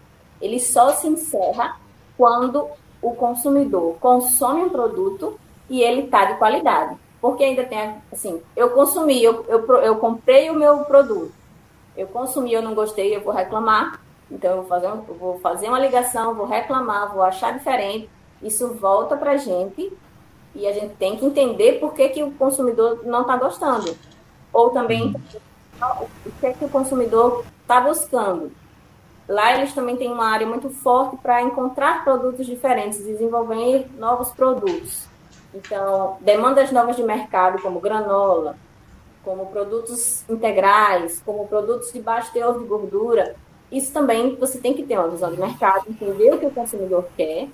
ele 0.41 0.59
só 0.59 0.93
se 0.93 1.07
encerra 1.07 1.77
quando 2.17 2.69
o 3.03 3.15
consumidor 3.15 3.97
consome 4.01 4.63
um 4.63 4.71
produto 4.71 5.39
e 5.69 5.83
ele 5.83 6.03
está 6.03 6.25
de 6.25 6.39
qualidade. 6.39 6.97
Porque 7.21 7.45
ainda 7.45 7.65
tem, 7.65 7.97
assim, 8.13 8.41
eu 8.57 8.71
consumi, 8.71 9.23
eu, 9.23 9.45
eu, 9.49 9.67
eu 9.79 9.97
comprei 9.97 10.49
o 10.51 10.55
meu 10.55 10.85
produto, 10.85 11.33
eu 11.97 12.07
consumi, 12.07 12.53
eu 12.53 12.63
não 12.63 12.75
gostei, 12.75 13.15
eu 13.15 13.21
vou 13.21 13.35
reclamar, 13.35 14.01
então 14.31 14.53
eu 14.53 14.57
vou 14.59 14.67
fazer, 14.67 14.87
eu 14.87 15.17
vou 15.19 15.39
fazer 15.41 15.69
uma 15.69 15.81
ligação, 15.81 16.35
vou 16.35 16.47
reclamar, 16.47 17.13
vou 17.13 17.23
achar 17.23 17.53
diferente, 17.53 18.09
isso 18.41 18.73
volta 18.75 19.17
para 19.17 19.33
a 19.33 19.37
gente 19.37 19.93
e 20.55 20.67
a 20.67 20.73
gente 20.73 20.95
tem 20.97 21.17
que 21.17 21.25
entender 21.25 21.79
por 21.79 21.95
que, 21.95 22.09
que 22.09 22.23
o 22.23 22.33
consumidor 22.33 23.01
não 23.05 23.23
está 23.23 23.37
gostando. 23.37 23.97
Ou 24.53 24.71
também 24.71 25.15
uhum. 25.15 26.07
o 26.27 26.31
que, 26.41 26.47
é 26.47 26.53
que 26.53 26.65
o 26.65 26.69
consumidor 26.69 27.45
está 27.63 27.81
buscando. 27.81 28.51
Lá 29.29 29.57
eles 29.57 29.75
também 29.75 29.97
têm 29.97 30.11
uma 30.11 30.27
área 30.27 30.47
muito 30.47 30.71
forte 30.71 31.17
para 31.19 31.43
encontrar 31.43 32.03
produtos 32.03 32.47
diferentes, 32.47 33.05
desenvolver 33.05 33.87
novos 33.99 34.31
produtos. 34.31 35.07
Então, 35.55 36.17
demandas 36.21 36.73
novas 36.73 36.97
de 36.97 37.03
mercado, 37.03 37.61
como 37.63 37.81
granola, 37.81 38.57
como 39.23 39.47
produtos 39.47 40.25
integrais, 40.29 41.21
como 41.25 41.47
produtos 41.47 41.93
de 41.93 42.01
baixo 42.01 42.33
teor 42.33 42.59
de 42.59 42.65
gordura, 42.65 43.37
isso 43.71 43.93
também 43.93 44.35
você 44.37 44.59
tem 44.59 44.73
que 44.73 44.83
ter 44.83 44.99
uma 44.99 45.09
visão 45.09 45.31
de 45.31 45.39
mercado, 45.39 45.85
entender 45.89 46.33
o 46.33 46.39
que 46.39 46.47
o 46.47 46.51
consumidor 46.51 47.07
quer 47.17 47.49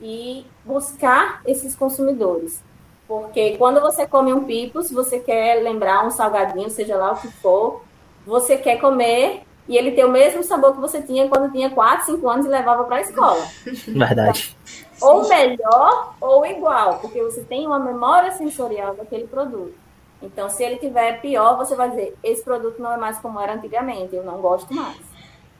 e 0.00 0.46
buscar 0.64 1.40
esses 1.46 1.74
consumidores. 1.74 2.62
Porque 3.06 3.56
quando 3.56 3.80
você 3.80 4.06
come 4.06 4.32
um 4.32 4.44
pipos, 4.44 4.90
você 4.90 5.18
quer 5.18 5.62
lembrar 5.62 6.06
um 6.06 6.10
salgadinho, 6.10 6.70
seja 6.70 6.96
lá 6.96 7.12
o 7.12 7.16
que 7.16 7.28
for, 7.28 7.82
você 8.24 8.56
quer 8.56 8.80
comer 8.80 9.42
e 9.68 9.76
ele 9.76 9.92
ter 9.92 10.04
o 10.04 10.10
mesmo 10.10 10.42
sabor 10.42 10.72
que 10.72 10.80
você 10.80 11.02
tinha 11.02 11.28
quando 11.28 11.50
tinha 11.50 11.70
4, 11.70 12.06
5 12.06 12.28
anos 12.28 12.46
e 12.46 12.48
levava 12.48 12.84
para 12.84 12.96
a 12.96 13.00
escola. 13.00 13.44
Verdade. 13.86 14.56
Ou 15.00 15.28
melhor 15.28 16.14
ou 16.20 16.44
igual, 16.44 16.98
porque 16.98 17.22
você 17.22 17.42
tem 17.42 17.66
uma 17.66 17.78
memória 17.78 18.30
sensorial 18.32 18.94
daquele 18.94 19.26
produto. 19.26 19.74
Então, 20.22 20.50
se 20.50 20.62
ele 20.62 20.76
tiver 20.76 21.20
pior, 21.20 21.56
você 21.56 21.74
vai 21.74 21.88
dizer: 21.88 22.16
esse 22.22 22.44
produto 22.44 22.80
não 22.80 22.92
é 22.92 22.96
mais 22.96 23.18
como 23.18 23.40
era 23.40 23.54
antigamente, 23.54 24.14
eu 24.14 24.22
não 24.22 24.40
gosto 24.40 24.72
mais. 24.74 24.98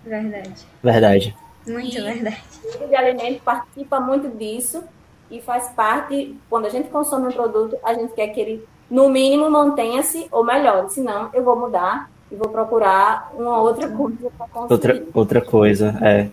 Verdade. 0.04 0.66
Verdade. 0.82 1.36
Muito 1.66 1.96
e 1.96 2.00
verdade. 2.00 2.42
O 2.82 2.88
de 2.88 2.96
alimento 2.96 3.42
participa 3.42 4.00
muito 4.00 4.28
disso 4.36 4.82
e 5.30 5.40
faz 5.40 5.68
parte, 5.70 6.36
quando 6.48 6.66
a 6.66 6.70
gente 6.70 6.88
consome 6.88 7.28
um 7.28 7.32
produto, 7.32 7.76
a 7.84 7.94
gente 7.94 8.12
quer 8.14 8.28
que 8.28 8.40
ele, 8.40 8.64
no 8.90 9.08
mínimo, 9.08 9.48
mantenha-se 9.50 10.26
ou 10.30 10.44
melhore. 10.44 10.90
Senão, 10.90 11.30
eu 11.32 11.44
vou 11.44 11.58
mudar 11.58 12.10
e 12.30 12.34
vou 12.34 12.48
procurar 12.48 13.30
uma 13.34 13.60
outra 13.60 13.88
coisa 13.88 14.30
para 14.36 14.46
consumir. 14.48 14.72
Outra, 14.72 15.02
outra 15.14 15.40
coisa, 15.40 15.96
é. 16.02 16.28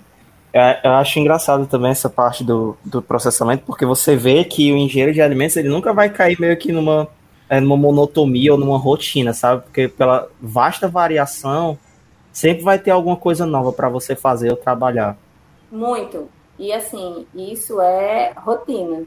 Eu 0.83 0.91
acho 0.93 1.19
engraçado 1.19 1.67
também 1.67 1.91
essa 1.91 2.09
parte 2.09 2.43
do, 2.43 2.75
do 2.83 2.99
processamento, 2.99 3.63
porque 3.65 3.85
você 3.85 4.15
vê 4.15 4.43
que 4.43 4.73
o 4.73 4.77
engenheiro 4.77 5.13
de 5.13 5.21
alimentos 5.21 5.55
ele 5.55 5.69
nunca 5.69 5.93
vai 5.93 6.09
cair 6.09 6.39
meio 6.39 6.57
que 6.57 6.71
numa, 6.71 7.07
é, 7.47 7.59
numa 7.59 7.77
monotonia 7.77 8.53
ou 8.53 8.57
numa 8.57 8.77
rotina, 8.77 9.33
sabe? 9.33 9.61
Porque 9.63 9.87
pela 9.87 10.27
vasta 10.41 10.87
variação 10.87 11.77
sempre 12.37 12.63
vai 12.63 12.77
ter 12.77 12.91
alguma 12.91 13.17
coisa 13.17 13.47
nova 13.47 13.73
para 13.73 13.89
você 13.89 14.15
fazer 14.15 14.51
ou 14.51 14.55
trabalhar. 14.55 15.17
Muito. 15.71 16.29
E 16.59 16.71
assim, 16.71 17.25
isso 17.33 17.81
é 17.81 18.31
rotina. 18.37 19.05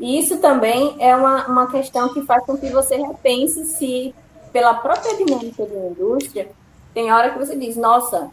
E 0.00 0.18
isso 0.18 0.38
também 0.38 0.96
é 0.98 1.14
uma, 1.14 1.46
uma 1.48 1.70
questão 1.70 2.14
que 2.14 2.22
faz 2.22 2.42
com 2.46 2.56
que 2.56 2.70
você 2.70 2.96
repense 2.96 3.66
se, 3.66 4.14
pela 4.54 4.72
própria 4.72 5.14
dinâmica 5.18 5.66
da 5.66 5.86
indústria, 5.90 6.48
tem 6.94 7.12
hora 7.12 7.32
que 7.32 7.38
você 7.38 7.54
diz, 7.54 7.76
nossa, 7.76 8.30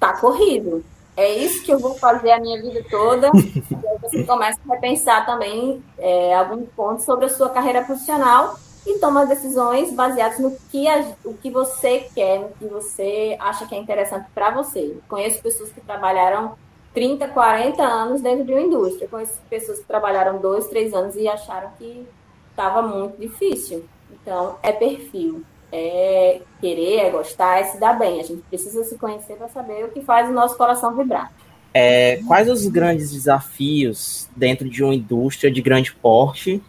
tá 0.00 0.16
corrido. 0.16 0.82
É 1.14 1.30
isso 1.34 1.62
que 1.62 1.70
eu 1.70 1.78
vou 1.78 1.94
fazer 1.94 2.30
a 2.30 2.40
minha 2.40 2.62
vida 2.62 2.82
toda. 2.90 3.30
e 3.36 3.86
aí 3.86 3.98
você 4.00 4.24
começa 4.24 4.58
a 4.66 4.74
repensar 4.74 5.26
também 5.26 5.82
é, 5.98 6.34
alguns 6.34 6.70
pontos 6.70 7.04
sobre 7.04 7.26
a 7.26 7.28
sua 7.28 7.50
carreira 7.50 7.84
profissional 7.84 8.58
e 8.86 8.98
toma 8.98 9.26
decisões 9.26 9.92
baseadas 9.92 10.38
no 10.38 10.56
que, 10.70 10.86
a, 10.86 11.12
o 11.24 11.34
que 11.34 11.50
você 11.50 12.06
quer, 12.14 12.40
no 12.40 12.48
que 12.50 12.66
você 12.66 13.36
acha 13.40 13.66
que 13.66 13.74
é 13.74 13.78
interessante 13.78 14.26
para 14.34 14.50
você. 14.50 14.96
Conheço 15.08 15.42
pessoas 15.42 15.70
que 15.72 15.80
trabalharam 15.80 16.56
30, 16.92 17.28
40 17.28 17.82
anos 17.82 18.20
dentro 18.20 18.44
de 18.44 18.52
uma 18.52 18.60
indústria. 18.60 19.08
Conheço 19.08 19.40
pessoas 19.48 19.78
que 19.80 19.86
trabalharam 19.86 20.38
dois, 20.38 20.68
três 20.68 20.92
anos 20.92 21.16
e 21.16 21.26
acharam 21.26 21.70
que 21.78 22.06
estava 22.50 22.82
muito 22.82 23.18
difícil. 23.18 23.84
Então, 24.10 24.56
é 24.62 24.70
perfil. 24.70 25.42
É 25.72 26.40
querer, 26.60 27.00
é 27.00 27.10
gostar, 27.10 27.58
é 27.58 27.64
se 27.64 27.80
dar 27.80 27.98
bem. 27.98 28.20
A 28.20 28.22
gente 28.22 28.42
precisa 28.42 28.84
se 28.84 28.96
conhecer 28.96 29.34
para 29.34 29.48
saber 29.48 29.84
o 29.84 29.88
que 29.88 30.02
faz 30.02 30.28
o 30.28 30.32
nosso 30.32 30.56
coração 30.56 30.94
vibrar. 30.94 31.32
É, 31.72 32.20
quais 32.28 32.48
os 32.48 32.64
grandes 32.68 33.10
desafios 33.10 34.28
dentro 34.36 34.70
de 34.70 34.84
uma 34.84 34.94
indústria 34.94 35.50
de 35.50 35.60
grande 35.60 35.92
porte 35.92 36.62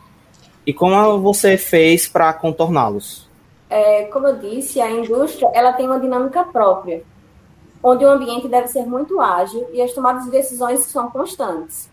e 0.65 0.73
como 0.73 1.19
você 1.21 1.58
fez 1.58 2.08
para 2.08 2.34
contorná-los? 2.34 3.30
É, 3.69 4.06
como 4.06 4.28
eu 4.28 4.38
disse, 4.38 4.82
a 4.82 4.89
indústria 4.89 5.49
ela 5.54 5.73
tem 5.73 5.86
uma 5.86 5.99
dinâmica 5.99 6.43
própria, 6.43 7.04
onde 7.84 8.06
o 8.06 8.10
ambiente 8.10 8.47
deve 8.47 8.67
ser 8.67 8.86
muito 8.86 9.19
ágil 9.19 9.67
e 9.73 9.82
as 9.82 9.93
tomadas 9.93 10.25
de 10.25 10.32
decisões 10.32 10.82
são 10.82 11.10
constantes. 11.10 11.89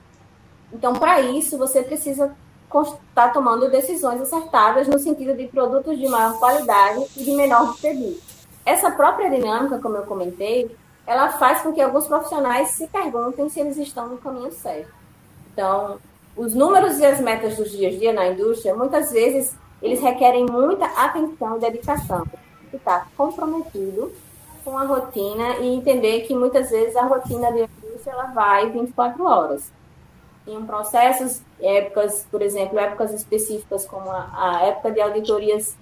Então, 0.72 0.94
para 0.94 1.20
isso, 1.20 1.58
você 1.58 1.82
precisa 1.82 2.34
estar 2.66 2.98
tá 3.14 3.28
tomando 3.28 3.70
decisões 3.70 4.20
acertadas 4.20 4.88
no 4.88 4.98
sentido 4.98 5.36
de 5.36 5.46
produtos 5.48 5.98
de 5.98 6.08
maior 6.08 6.38
qualidade 6.38 7.04
e 7.16 7.24
de 7.24 7.32
menor 7.32 7.72
desperdício. 7.72 8.22
Essa 8.64 8.90
própria 8.90 9.28
dinâmica, 9.28 9.78
como 9.78 9.96
eu 9.96 10.04
comentei, 10.04 10.74
ela 11.06 11.30
faz 11.30 11.60
com 11.60 11.72
que 11.72 11.80
alguns 11.80 12.06
profissionais 12.06 12.70
se 12.70 12.86
perguntem 12.86 13.48
se 13.48 13.60
eles 13.60 13.76
estão 13.76 14.08
no 14.08 14.18
caminho 14.18 14.52
certo. 14.52 14.92
Então, 15.52 15.98
os 16.36 16.54
números 16.54 16.98
e 16.98 17.04
as 17.04 17.20
metas 17.20 17.56
dos 17.56 17.70
dias 17.70 17.94
a 17.94 17.98
dia 17.98 18.12
na 18.12 18.28
indústria, 18.28 18.74
muitas 18.74 19.12
vezes, 19.12 19.54
eles 19.82 20.00
requerem 20.00 20.46
muita 20.46 20.86
atenção 20.86 21.56
e 21.56 21.60
dedicação. 21.60 22.24
Estar 22.72 23.08
comprometido 23.16 24.12
com 24.64 24.78
a 24.78 24.84
rotina 24.84 25.56
e 25.58 25.74
entender 25.74 26.22
que 26.22 26.34
muitas 26.34 26.70
vezes 26.70 26.96
a 26.96 27.04
rotina 27.04 27.52
da 27.52 27.60
indústria 27.60 28.12
ela 28.12 28.26
vai 28.26 28.70
24 28.70 29.24
horas. 29.24 29.70
Em 30.46 30.64
processos, 30.64 31.42
épocas, 31.60 32.26
por 32.30 32.40
exemplo, 32.40 32.78
épocas 32.78 33.12
específicas 33.12 33.84
como 33.86 34.10
a, 34.10 34.30
a 34.32 34.66
época 34.66 34.90
de 34.90 35.00
auditorias 35.00 35.76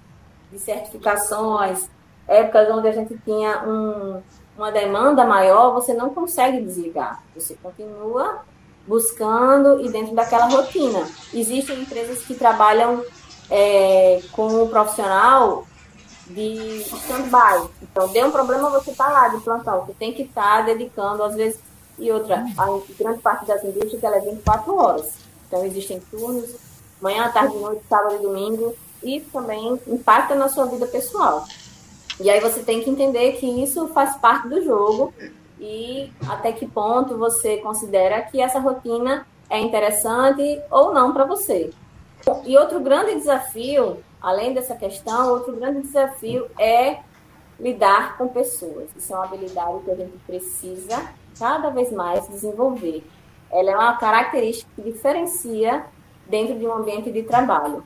de 0.51 0.59
certificações, 0.59 1.89
épocas 2.27 2.69
onde 2.69 2.87
a 2.87 2.91
gente 2.91 3.17
tinha 3.19 3.63
um, 3.65 4.21
uma 4.57 4.71
demanda 4.71 5.25
maior, 5.25 5.73
você 5.73 5.93
não 5.93 6.13
consegue 6.13 6.61
desligar. 6.61 7.23
Você 7.33 7.55
continua 7.55 8.41
buscando 8.87 9.85
e 9.85 9.89
dentro 9.89 10.15
daquela 10.15 10.47
rotina. 10.47 11.07
Existem 11.33 11.81
empresas 11.81 12.23
que 12.23 12.33
trabalham 12.33 13.03
é, 13.49 14.21
com 14.31 14.63
o 14.63 14.69
profissional 14.69 15.65
de 16.27 16.81
stand-by. 16.81 17.69
Então, 17.81 18.07
deu 18.09 18.27
um 18.27 18.31
problema, 18.31 18.69
você 18.69 18.91
está 18.91 19.09
lá 19.09 19.27
de 19.29 19.41
plantão. 19.41 19.85
Você 19.85 19.93
tem 19.93 20.13
que 20.13 20.23
estar 20.23 20.57
tá 20.57 20.61
dedicando, 20.61 21.23
às 21.23 21.35
vezes, 21.35 21.59
e 21.99 22.11
outra, 22.11 22.45
a 22.57 22.79
grande 22.97 23.19
parte 23.19 23.45
das 23.45 23.63
indústrias 23.63 24.03
ela 24.03 24.17
é 24.17 24.21
24 24.21 24.75
horas. 24.75 25.11
Então, 25.47 25.65
existem 25.65 25.99
turnos, 26.11 26.55
manhã, 27.01 27.29
tarde, 27.31 27.55
noite, 27.57 27.81
sábado 27.89 28.15
e 28.15 28.19
domingo. 28.19 28.73
Isso 29.03 29.25
também 29.31 29.79
impacta 29.87 30.35
na 30.35 30.47
sua 30.47 30.65
vida 30.65 30.85
pessoal. 30.87 31.45
E 32.19 32.29
aí 32.29 32.39
você 32.39 32.61
tem 32.61 32.81
que 32.83 32.89
entender 32.89 33.33
que 33.33 33.45
isso 33.45 33.87
faz 33.89 34.15
parte 34.17 34.47
do 34.47 34.63
jogo 34.63 35.13
e 35.61 36.11
até 36.27 36.51
que 36.51 36.67
ponto 36.67 37.17
você 37.17 37.57
considera 37.57 38.19
que 38.23 38.41
essa 38.41 38.59
rotina 38.59 39.27
é 39.47 39.59
interessante 39.59 40.59
ou 40.71 40.91
não 40.91 41.13
para 41.13 41.23
você. 41.23 41.69
E 42.45 42.57
outro 42.57 42.79
grande 42.79 43.13
desafio, 43.15 43.97
além 44.19 44.53
dessa 44.53 44.75
questão, 44.75 45.29
outro 45.29 45.55
grande 45.55 45.81
desafio 45.81 46.47
é 46.57 46.99
lidar 47.59 48.17
com 48.17 48.27
pessoas. 48.27 48.89
Isso 48.95 49.13
é 49.13 49.15
uma 49.15 49.25
habilidade 49.25 49.83
que 49.85 49.91
a 49.91 49.95
gente 49.95 50.17
precisa 50.25 51.11
cada 51.37 51.69
vez 51.69 51.91
mais 51.91 52.27
desenvolver. 52.27 53.03
Ela 53.51 53.71
é 53.71 53.75
uma 53.75 53.97
característica 53.97 54.69
que 54.75 54.81
diferencia 54.81 55.85
dentro 56.27 56.57
de 56.57 56.65
um 56.65 56.73
ambiente 56.73 57.11
de 57.11 57.21
trabalho. 57.21 57.83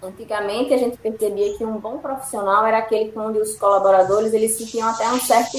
Antigamente 0.00 0.72
a 0.74 0.76
gente 0.76 0.96
percebia 0.98 1.56
que 1.56 1.64
um 1.64 1.78
bom 1.78 1.98
profissional 1.98 2.64
era 2.66 2.78
aquele 2.78 3.12
onde 3.16 3.38
os 3.38 3.56
colaboradores 3.56 4.32
eles 4.32 4.52
sentiam 4.52 4.88
até 4.88 5.08
um 5.08 5.18
certo 5.18 5.56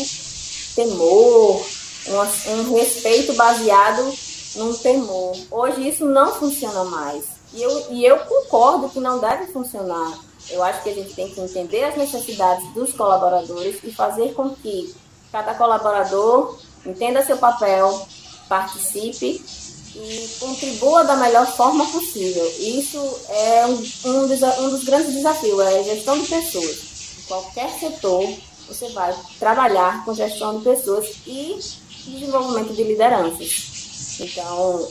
temor, 0.76 1.66
um, 2.08 2.52
um 2.54 2.76
respeito 2.76 3.34
baseado 3.34 4.14
num 4.56 4.74
temor. 4.74 5.36
Hoje 5.50 5.90
isso 5.90 6.06
não 6.06 6.34
funciona 6.36 6.84
mais. 6.86 7.26
E 7.54 7.62
eu, 7.62 7.92
e 7.92 8.06
eu 8.06 8.18
concordo 8.20 8.90
que 8.90 9.00
não 9.00 9.20
deve 9.20 9.48
funcionar. 9.48 10.20
Eu 10.50 10.62
acho 10.64 10.84
que 10.84 10.90
a 10.90 10.94
gente 10.94 11.14
tem 11.14 11.30
que 11.30 11.40
entender 11.40 11.84
as 11.84 11.96
necessidades 11.96 12.68
dos 12.74 12.92
colaboradores 12.94 13.78
e 13.84 13.92
fazer 13.92 14.34
com 14.34 14.50
que 14.50 14.94
cada 15.32 15.54
colaborador 15.54 16.58
entenda 16.86 17.26
seu 17.26 17.38
papel, 17.38 18.06
participe 18.50 19.44
e 19.96 20.30
contribua 20.40 21.04
da 21.04 21.16
melhor 21.16 21.46
forma 21.56 21.86
possível. 21.86 22.46
Isso 22.60 23.00
é 23.30 23.66
um, 23.68 24.10
um, 24.10 24.28
dos, 24.28 24.42
um 24.42 24.70
dos 24.70 24.84
grandes 24.84 25.14
desafios, 25.14 25.60
é 25.60 25.80
a 25.80 25.84
gestão 25.84 26.20
de 26.20 26.28
pessoas. 26.28 26.78
Em 27.20 27.28
qualquer 27.28 27.70
setor, 27.80 28.28
você 28.68 28.90
vai 28.90 29.16
trabalhar 29.40 30.04
com 30.06 30.14
gestão 30.14 30.58
de 30.58 30.64
pessoas 30.64 31.08
e 31.26 31.60
desenvolvimento 32.06 32.74
de 32.74 32.84
lideranças. 32.84 34.20
Então, 34.20 34.88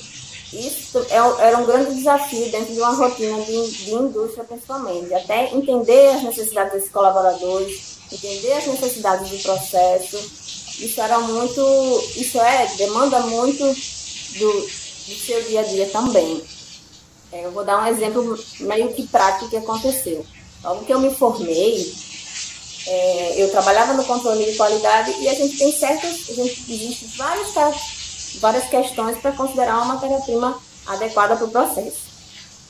isso 0.52 0.98
é, 1.08 1.46
era 1.46 1.58
um 1.58 1.64
grande 1.64 1.94
desafio 1.94 2.50
dentro 2.50 2.74
de 2.74 2.78
uma 2.80 2.94
rotina 2.94 3.40
de, 3.42 3.70
de 3.70 3.94
indústria, 3.94 4.44
principalmente. 4.44 5.14
Até 5.14 5.54
entender 5.54 6.08
as 6.08 6.22
necessidades 6.22 6.72
desses 6.74 6.90
colaboradores, 6.90 7.98
entender 8.12 8.52
as 8.52 8.66
necessidades 8.66 9.30
do 9.30 9.38
processo. 9.38 10.16
Isso 10.78 11.00
era 11.00 11.18
muito, 11.20 11.60
isso 12.16 12.38
é, 12.38 12.66
demanda 12.76 13.20
muito 13.20 13.64
do, 13.64 14.52
do 14.60 15.14
seu 15.14 15.42
dia 15.44 15.60
a 15.60 15.64
dia 15.64 15.86
também. 15.86 16.42
É, 17.32 17.46
eu 17.46 17.52
vou 17.52 17.64
dar 17.64 17.82
um 17.82 17.86
exemplo 17.86 18.38
meio 18.60 18.92
que 18.92 19.06
prático 19.06 19.48
que 19.48 19.56
aconteceu. 19.56 20.24
Logo 20.62 20.84
que 20.84 20.92
eu 20.92 21.00
me 21.00 21.14
formei, 21.14 21.92
é, 22.86 23.34
eu 23.42 23.50
trabalhava 23.50 23.94
no 23.94 24.04
controle 24.04 24.44
de 24.44 24.56
qualidade 24.56 25.14
e 25.20 25.28
a 25.28 25.34
gente 25.34 25.56
tem 25.56 25.72
certas, 25.72 26.28
a 26.28 26.32
gente, 26.32 26.72
existe 26.72 27.06
várias 27.16 27.52
várias 28.40 28.64
questões 28.64 29.18
para 29.18 29.32
considerar 29.32 29.76
uma 29.76 29.94
matéria-prima 29.94 30.58
adequada 30.86 31.36
para 31.36 31.44
o 31.44 31.50
processo. 31.50 32.12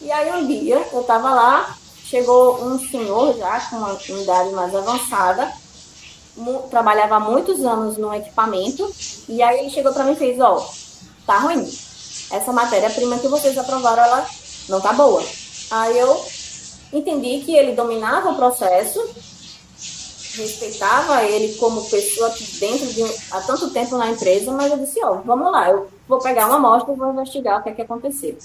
E 0.00 0.10
aí 0.10 0.32
um 0.32 0.46
dia 0.46 0.86
eu 0.92 1.00
estava 1.00 1.30
lá, 1.30 1.76
chegou 2.04 2.62
um 2.62 2.78
senhor 2.88 3.36
já 3.38 3.60
com 3.60 3.76
uma 3.76 3.96
idade 4.20 4.50
mais 4.50 4.74
avançada, 4.74 5.52
trabalhava 6.70 7.16
há 7.16 7.20
muitos 7.20 7.64
anos 7.64 7.96
no 7.96 8.12
equipamento, 8.12 8.92
e 9.28 9.42
aí 9.42 9.60
ele 9.60 9.70
chegou 9.70 9.92
para 9.92 10.04
mim 10.04 10.12
e 10.12 10.16
fez, 10.16 10.40
ó, 10.40 10.68
tá 11.26 11.38
ruim. 11.38 11.70
Essa 12.30 12.52
matéria-prima 12.52 13.18
que 13.18 13.28
vocês 13.28 13.56
aprovaram, 13.56 14.02
ela 14.02 14.26
não 14.68 14.80
tá 14.80 14.92
boa. 14.92 15.22
Aí 15.70 15.98
eu 15.98 16.24
entendi 16.92 17.44
que 17.44 17.54
ele 17.54 17.74
dominava 17.74 18.30
o 18.30 18.36
processo, 18.36 19.00
respeitava 20.34 21.24
ele 21.24 21.54
como 21.54 21.88
pessoa 21.88 22.30
dentro 22.58 22.86
de 22.86 23.02
há 23.30 23.40
tanto 23.40 23.70
tempo 23.70 23.96
na 23.96 24.10
empresa, 24.10 24.50
mas 24.52 24.70
eu 24.70 24.78
disse, 24.78 25.02
ó, 25.04 25.14
vamos 25.24 25.50
lá, 25.50 25.70
eu 25.70 25.88
vou 26.08 26.18
pegar 26.18 26.46
uma 26.46 26.56
amostra 26.56 26.92
e 26.92 26.96
vou 26.96 27.12
investigar 27.12 27.60
o 27.60 27.62
que 27.62 27.70
é 27.70 27.72
que 27.74 27.82
aconteceu. 27.82 28.36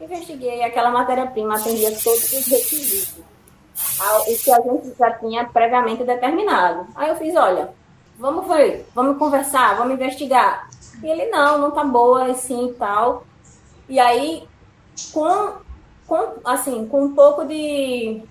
Investiguei 0.00 0.62
aquela 0.62 0.90
matéria-prima 0.90 1.56
atendia 1.56 1.90
todos 2.02 2.32
os 2.32 2.46
requisitos, 2.46 3.14
o 3.18 4.24
que 4.24 4.50
a 4.50 4.60
gente 4.60 4.98
já 4.98 5.10
tinha 5.18 5.44
previamente 5.44 6.04
determinado. 6.04 6.86
Aí 6.94 7.08
eu 7.08 7.16
fiz, 7.16 7.34
olha, 7.36 7.70
vamos 8.18 8.46
ver, 8.46 8.86
vamos 8.94 9.18
conversar, 9.18 9.76
vamos 9.76 9.94
investigar. 9.94 10.68
E 11.02 11.06
ele, 11.06 11.26
não, 11.26 11.58
não 11.58 11.70
tá 11.70 11.84
boa, 11.84 12.30
assim 12.30 12.68
e 12.68 12.74
tal. 12.74 13.24
E 13.88 13.98
aí, 13.98 14.48
com, 15.12 15.52
com, 16.06 16.34
assim, 16.44 16.86
com 16.86 17.04
um 17.04 17.14
pouco 17.14 17.44
de 17.44 18.22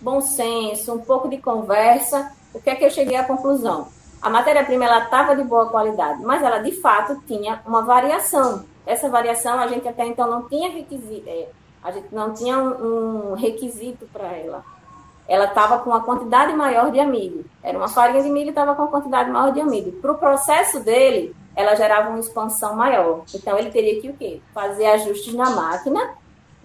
bom 0.00 0.20
senso, 0.20 0.94
um 0.94 1.00
pouco 1.00 1.28
de 1.28 1.38
conversa, 1.38 2.32
o 2.56 2.60
que 2.62 2.70
é 2.70 2.74
que 2.74 2.84
eu 2.84 2.90
cheguei 2.90 3.16
à 3.16 3.24
conclusão? 3.24 3.88
A 4.20 4.30
matéria-prima 4.30 4.86
ela 4.86 5.04
estava 5.04 5.36
de 5.36 5.44
boa 5.44 5.68
qualidade, 5.68 6.22
mas 6.22 6.42
ela 6.42 6.58
de 6.58 6.72
fato 6.72 7.22
tinha 7.26 7.60
uma 7.66 7.82
variação. 7.82 8.64
Essa 8.86 9.10
variação 9.10 9.58
a 9.58 9.66
gente 9.66 9.86
até 9.86 10.06
então 10.06 10.28
não 10.30 10.48
tinha 10.48 10.70
requisito, 10.70 11.28
é, 11.28 11.48
a 11.84 11.90
gente 11.90 12.08
não 12.14 12.32
tinha 12.32 12.58
um, 12.58 13.32
um 13.32 13.34
requisito 13.34 14.08
para 14.10 14.28
ela. 14.28 14.64
Ela 15.28 15.44
estava 15.44 15.80
com 15.80 15.90
uma 15.90 16.02
quantidade 16.02 16.54
maior 16.54 16.90
de 16.90 16.98
amido. 16.98 17.44
Era 17.62 17.76
uma 17.76 17.88
farinha 17.88 18.22
de 18.22 18.30
milho 18.30 18.46
e 18.46 18.50
estava 18.50 18.74
com 18.74 18.82
uma 18.82 18.90
quantidade 18.90 19.30
maior 19.30 19.52
de 19.52 19.60
amido. 19.60 19.92
Para 20.00 20.12
o 20.12 20.18
processo 20.18 20.80
dele, 20.80 21.36
ela 21.54 21.74
gerava 21.74 22.08
uma 22.08 22.20
expansão 22.20 22.74
maior. 22.74 23.22
Então 23.34 23.58
ele 23.58 23.70
teria 23.70 24.00
que 24.00 24.08
o 24.08 24.14
quê? 24.14 24.40
Fazer 24.54 24.86
ajustes 24.86 25.34
na 25.34 25.50
máquina 25.50 26.14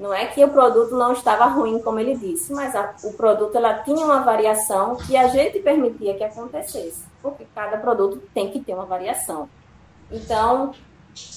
não 0.01 0.11
é 0.11 0.25
que 0.25 0.43
o 0.43 0.49
produto 0.49 0.95
não 0.95 1.13
estava 1.13 1.45
ruim, 1.45 1.79
como 1.79 1.99
ele 1.99 2.17
disse, 2.17 2.51
mas 2.51 2.75
a, 2.75 2.95
o 3.03 3.13
produto 3.13 3.55
ela 3.55 3.75
tinha 3.83 4.03
uma 4.03 4.21
variação 4.23 4.95
que 4.95 5.15
a 5.15 5.27
gente 5.27 5.59
permitia 5.59 6.15
que 6.15 6.23
acontecesse, 6.23 7.03
porque 7.21 7.45
cada 7.53 7.77
produto 7.77 8.19
tem 8.33 8.49
que 8.49 8.59
ter 8.59 8.73
uma 8.73 8.85
variação. 8.85 9.47
Então, 10.11 10.73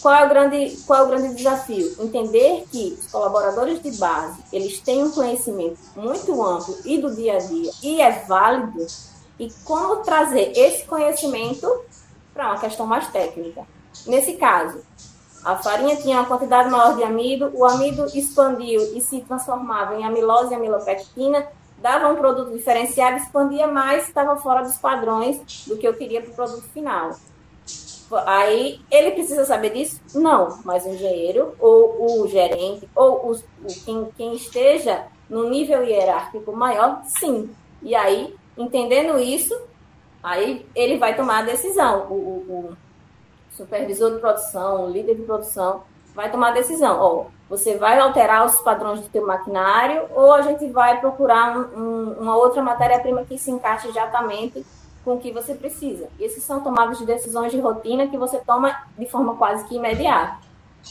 qual 0.01 0.15
é 0.15 0.25
o 0.25 0.29
grande, 0.31 0.79
qual 0.87 1.01
é 1.01 1.03
o 1.03 1.09
grande 1.09 1.35
desafio? 1.35 1.95
Entender 2.01 2.65
que 2.73 2.97
os 2.99 3.07
colaboradores 3.13 3.83
de 3.83 3.91
base, 3.99 4.43
eles 4.51 4.81
têm 4.81 5.05
um 5.05 5.11
conhecimento 5.11 5.79
muito 5.95 6.43
amplo 6.43 6.75
e 6.87 6.97
do 6.97 7.15
dia 7.15 7.35
a 7.35 7.39
dia, 7.41 7.71
e 7.83 8.01
é 8.01 8.13
válido, 8.27 8.87
e 9.39 9.53
como 9.65 9.97
trazer 9.97 10.53
esse 10.57 10.87
conhecimento 10.87 11.71
para 12.33 12.47
uma 12.47 12.59
questão 12.59 12.87
mais 12.87 13.07
técnica. 13.09 13.67
Nesse 14.07 14.35
caso, 14.35 14.81
a 15.45 15.57
farinha 15.57 15.97
tinha 15.97 16.19
uma 16.19 16.27
quantidade 16.27 16.71
maior 16.71 16.97
de 16.97 17.03
amido, 17.03 17.51
o 17.53 17.65
amido 17.65 18.07
expandiu 18.15 18.97
e 18.97 19.01
se 19.01 19.21
transformava 19.21 19.95
em 19.95 20.05
amilose 20.05 20.53
e 20.53 20.55
amilopectina, 20.55 21.47
dava 21.79 22.09
um 22.09 22.17
produto 22.17 22.53
diferenciado, 22.53 23.19
expandia 23.19 23.67
mais, 23.67 24.09
estava 24.09 24.37
fora 24.37 24.63
dos 24.63 24.79
padrões 24.79 25.67
do 25.67 25.77
que 25.77 25.87
eu 25.87 25.95
queria 25.95 26.23
para 26.23 26.31
o 26.31 26.35
produto 26.35 26.63
final. 26.73 27.11
Aí, 28.27 28.81
ele 28.91 29.11
precisa 29.11 29.45
saber 29.45 29.71
disso? 29.71 30.01
Não, 30.15 30.61
mas 30.65 30.85
o 30.85 30.91
engenheiro, 30.91 31.55
ou 31.59 32.23
o 32.23 32.29
gerente, 32.29 32.89
ou 32.95 33.33
o, 33.33 33.37
quem, 33.85 34.09
quem 34.17 34.35
esteja 34.35 35.07
no 35.29 35.49
nível 35.51 35.83
hierárquico 35.85 36.53
maior, 36.53 37.03
sim. 37.05 37.51
E 37.83 37.95
aí, 37.95 38.35
entendendo 38.57 39.19
isso, 39.19 39.55
aí 40.23 40.65
ele 40.75 40.97
vai 40.97 41.17
tomar 41.17 41.41
a 41.41 41.47
decisão. 41.47 42.07
O, 42.09 42.15
o, 42.15 42.77
supervisor 43.57 44.13
de 44.13 44.19
produção, 44.19 44.91
líder 44.91 45.17
de 45.17 45.23
produção, 45.23 45.83
vai 46.15 46.31
tomar 46.31 46.53
decisão. 46.53 46.99
Ó, 47.01 47.27
você 47.49 47.77
vai 47.77 47.99
alterar 47.99 48.47
os 48.47 48.61
padrões 48.61 49.01
do 49.01 49.09
teu 49.09 49.27
maquinário 49.27 50.07
ou 50.15 50.33
a 50.33 50.43
gente 50.43 50.67
vai 50.69 51.01
procurar 51.01 51.57
um, 51.57 52.13
uma 52.21 52.37
outra 52.37 52.63
matéria-prima 52.63 53.25
que 53.25 53.39
se 53.39 53.51
encaixe 53.51 53.89
exatamente 53.89 54.65
com 55.05 55.15
o 55.15 55.21
que 55.21 55.33
você 55.33 55.55
precisa. 55.55 56.09
E 56.19 56.25
esses 56.25 56.43
são 56.43 56.61
tomadas 56.61 56.99
de 56.99 57.05
decisões 57.05 57.53
de 57.53 57.61
rotina 57.61 58.07
que 58.07 58.17
você 58.17 58.39
toma 58.39 58.85
de 58.99 59.07
forma 59.07 59.37
quase 59.37 59.67
que 59.67 59.77
imediata. 59.77 60.39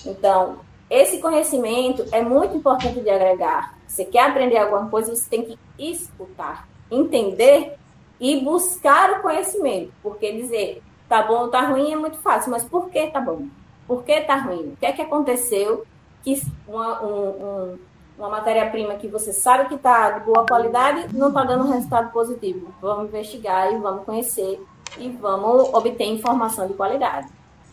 Então, 0.06 0.60
esse 0.89 1.19
conhecimento 1.19 2.06
é 2.12 2.21
muito 2.21 2.56
importante 2.56 2.99
de 2.99 3.10
agregar. 3.10 3.76
Você 3.88 4.06
quer 4.06 4.30
aprender 4.30 4.58
alguma 4.58 4.88
coisa, 4.89 5.15
você 5.15 5.30
tem 5.30 5.43
que 5.43 5.58
escutar, 5.78 6.67
entender 6.91 7.76
e 8.19 8.41
buscar 8.41 9.12
o 9.12 9.21
conhecimento. 9.21 9.91
Porque 10.04 10.32
dizer, 10.32 10.84
tá 11.08 11.22
bom 11.24 11.42
ou 11.42 11.48
tá 11.50 11.62
ruim 11.62 11.92
é 11.92 11.96
muito 11.96 12.18
fácil, 12.18 12.52
mas 12.52 12.63
por 12.63 12.89
que 12.89 13.08
tá 13.08 13.20
bom? 13.20 13.48
Por 13.88 14.04
que 14.04 14.22
tá 14.22 14.36
ruim? 14.36 14.74
O 14.74 14.78
que 14.78 14.86
é 14.86 14.92
que 14.92 15.02
aconteceu 15.02 15.86
que 16.24 16.42
uma, 16.68 17.04
um, 17.04 17.30
um, 17.30 17.80
uma 18.18 18.30
matéria-prima 18.30 18.96
que 18.96 19.08
você 19.08 19.34
sabe 19.34 19.68
que 19.68 19.76
está 19.76 20.12
de 20.12 20.26
boa 20.26 20.46
qualidade 20.46 21.13
não 21.16 21.28
está 21.28 21.44
dando 21.44 21.72
resultado 21.72 22.12
positivo? 22.12 22.74
Vamos 22.82 23.08
investigar 23.08 23.72
e 23.74 23.78
vamos 23.78 24.06
conhecer 24.06 24.62
e 24.98 25.10
vamos 25.10 25.74
obter 25.74 26.06
informação 26.06 26.68
de 26.68 26.74
qualidade. 26.74 27.28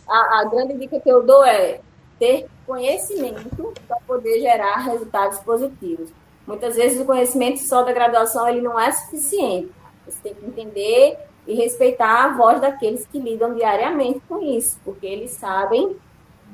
A, 0.09 0.41
a 0.41 0.45
grande 0.45 0.77
dica 0.77 1.01
que 1.01 1.09
eu 1.09 1.25
dou 1.25 1.45
é 1.45 1.81
ter 2.19 2.47
conhecimento 2.67 3.73
para 3.87 3.97
poder 4.07 4.41
gerar 4.41 4.79
resultados 4.79 5.39
positivos. 5.39 6.11
Muitas 6.47 6.75
vezes 6.75 7.01
o 7.01 7.05
conhecimento 7.05 7.61
só 7.61 7.83
da 7.83 7.93
graduação 7.93 8.49
ele 8.49 8.61
não 8.61 8.79
é 8.79 8.91
suficiente. 8.91 9.71
Você 10.07 10.19
tem 10.23 10.35
que 10.35 10.47
entender 10.47 11.19
e 11.47 11.55
respeitar 11.55 12.25
a 12.25 12.37
voz 12.37 12.61
daqueles 12.61 13.07
que 13.07 13.19
lidam 13.19 13.55
diariamente 13.55 14.21
com 14.29 14.41
isso, 14.43 14.79
porque 14.85 15.07
eles 15.07 15.33
sabem 15.33 15.97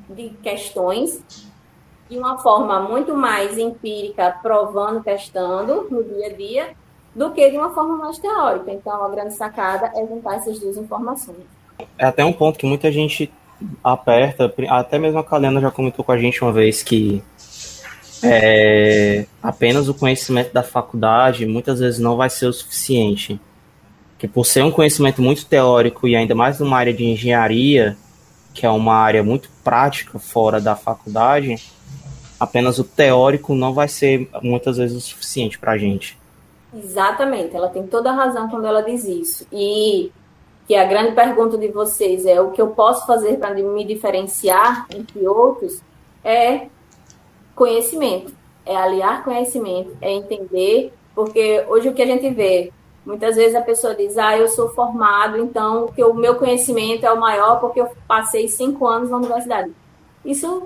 de 0.09 0.29
questões 0.41 1.21
de 2.09 2.17
uma 2.17 2.37
forma 2.37 2.79
muito 2.79 3.15
mais 3.15 3.57
empírica, 3.57 4.37
provando, 4.41 5.03
testando 5.03 5.87
no 5.89 6.03
dia 6.03 6.27
a 6.27 6.33
dia, 6.33 6.69
do 7.13 7.31
que 7.31 7.49
de 7.49 7.57
uma 7.57 7.73
forma 7.73 7.97
mais 7.97 8.17
teórica. 8.17 8.71
Então, 8.71 9.03
a 9.03 9.09
grande 9.09 9.33
sacada 9.33 9.91
é 9.95 10.05
juntar 10.07 10.35
essas 10.35 10.59
duas 10.59 10.77
informações. 10.77 11.43
É 11.97 12.05
até 12.05 12.23
um 12.23 12.31
ponto 12.31 12.57
que 12.57 12.65
muita 12.65 12.91
gente 12.91 13.31
aperta, 13.83 14.53
até 14.69 14.99
mesmo 14.99 15.19
a 15.19 15.23
Kalena 15.23 15.59
já 15.59 15.71
comentou 15.71 16.05
com 16.05 16.11
a 16.11 16.17
gente 16.17 16.41
uma 16.41 16.53
vez 16.53 16.83
que 16.83 17.23
é, 18.23 19.25
apenas 19.41 19.89
o 19.89 19.93
conhecimento 19.93 20.53
da 20.53 20.63
faculdade 20.63 21.45
muitas 21.45 21.79
vezes 21.79 21.99
não 21.99 22.15
vai 22.15 22.29
ser 22.29 22.47
o 22.47 22.53
suficiente 22.53 23.39
que 24.17 24.27
por 24.27 24.45
ser 24.45 24.63
um 24.63 24.71
conhecimento 24.71 25.21
muito 25.21 25.45
teórico 25.45 26.07
e 26.07 26.15
ainda 26.15 26.33
mais 26.33 26.59
numa 26.59 26.77
área 26.77 26.93
de 26.93 27.05
engenharia, 27.05 27.97
que 28.53 28.65
é 28.65 28.69
uma 28.69 28.95
área 28.95 29.23
muito 29.23 29.49
prática 29.63 30.17
fora 30.17 30.59
da 30.59 30.75
faculdade, 30.75 31.55
apenas 32.39 32.79
o 32.79 32.83
teórico 32.83 33.53
não 33.53 33.73
vai 33.73 33.87
ser 33.87 34.29
muitas 34.41 34.77
vezes 34.77 34.97
o 34.97 35.01
suficiente 35.01 35.59
para 35.59 35.73
a 35.73 35.77
gente. 35.77 36.17
Exatamente, 36.73 37.55
ela 37.55 37.69
tem 37.69 37.85
toda 37.85 38.09
a 38.09 38.15
razão 38.15 38.49
quando 38.49 38.65
ela 38.65 38.81
diz 38.81 39.03
isso. 39.05 39.47
E 39.51 40.11
que 40.67 40.75
a 40.75 40.85
grande 40.85 41.13
pergunta 41.13 41.57
de 41.57 41.69
vocês 41.69 42.25
é 42.25 42.41
o 42.41 42.51
que 42.51 42.61
eu 42.61 42.69
posso 42.69 43.05
fazer 43.05 43.37
para 43.37 43.53
me 43.53 43.85
diferenciar 43.85 44.85
entre 44.89 45.25
outros 45.27 45.81
é 46.23 46.67
conhecimento, 47.55 48.33
é 48.65 48.75
aliar 48.75 49.23
conhecimento, 49.23 49.95
é 50.01 50.11
entender, 50.11 50.93
porque 51.15 51.63
hoje 51.69 51.87
o 51.87 51.93
que 51.93 52.01
a 52.01 52.05
gente 52.05 52.29
vê 52.29 52.71
Muitas 53.07 53.37
vezes 53.37 53.55
a 53.55 53.61
pessoa 53.61 53.95
diz, 53.95 54.17
ah, 54.17 54.37
eu 54.37 54.49
sou 54.49 54.67
formado, 54.67 55.37
então 55.37 55.87
que 55.87 56.03
o 56.03 56.13
meu 56.13 56.35
conhecimento 56.35 57.05
é 57.05 57.11
o 57.11 57.17
maior 57.17 57.57
porque 57.61 57.79
eu 57.79 57.89
passei 58.05 58.49
cinco 58.49 58.85
anos 58.85 59.09
na 59.09 59.15
universidade. 59.15 59.71
Isso 60.25 60.63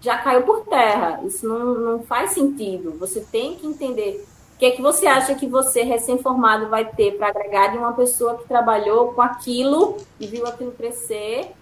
já 0.00 0.18
caiu 0.18 0.42
por 0.42 0.64
terra, 0.66 1.20
isso 1.24 1.48
não, 1.48 1.74
não 1.74 2.02
faz 2.02 2.32
sentido. 2.32 2.98
Você 2.98 3.20
tem 3.20 3.54
que 3.54 3.64
entender 3.64 4.26
o 4.56 4.58
que 4.58 4.66
é 4.66 4.70
que 4.72 4.82
você 4.82 5.06
acha 5.06 5.36
que 5.36 5.46
você, 5.46 5.84
recém-formado, 5.84 6.68
vai 6.68 6.84
ter 6.84 7.12
para 7.16 7.28
agregar 7.28 7.68
de 7.68 7.78
uma 7.78 7.92
pessoa 7.92 8.38
que 8.38 8.48
trabalhou 8.48 9.12
com 9.12 9.22
aquilo 9.22 9.96
e 10.18 10.26
viu 10.26 10.44
aquilo 10.48 10.72
crescer 10.72 11.52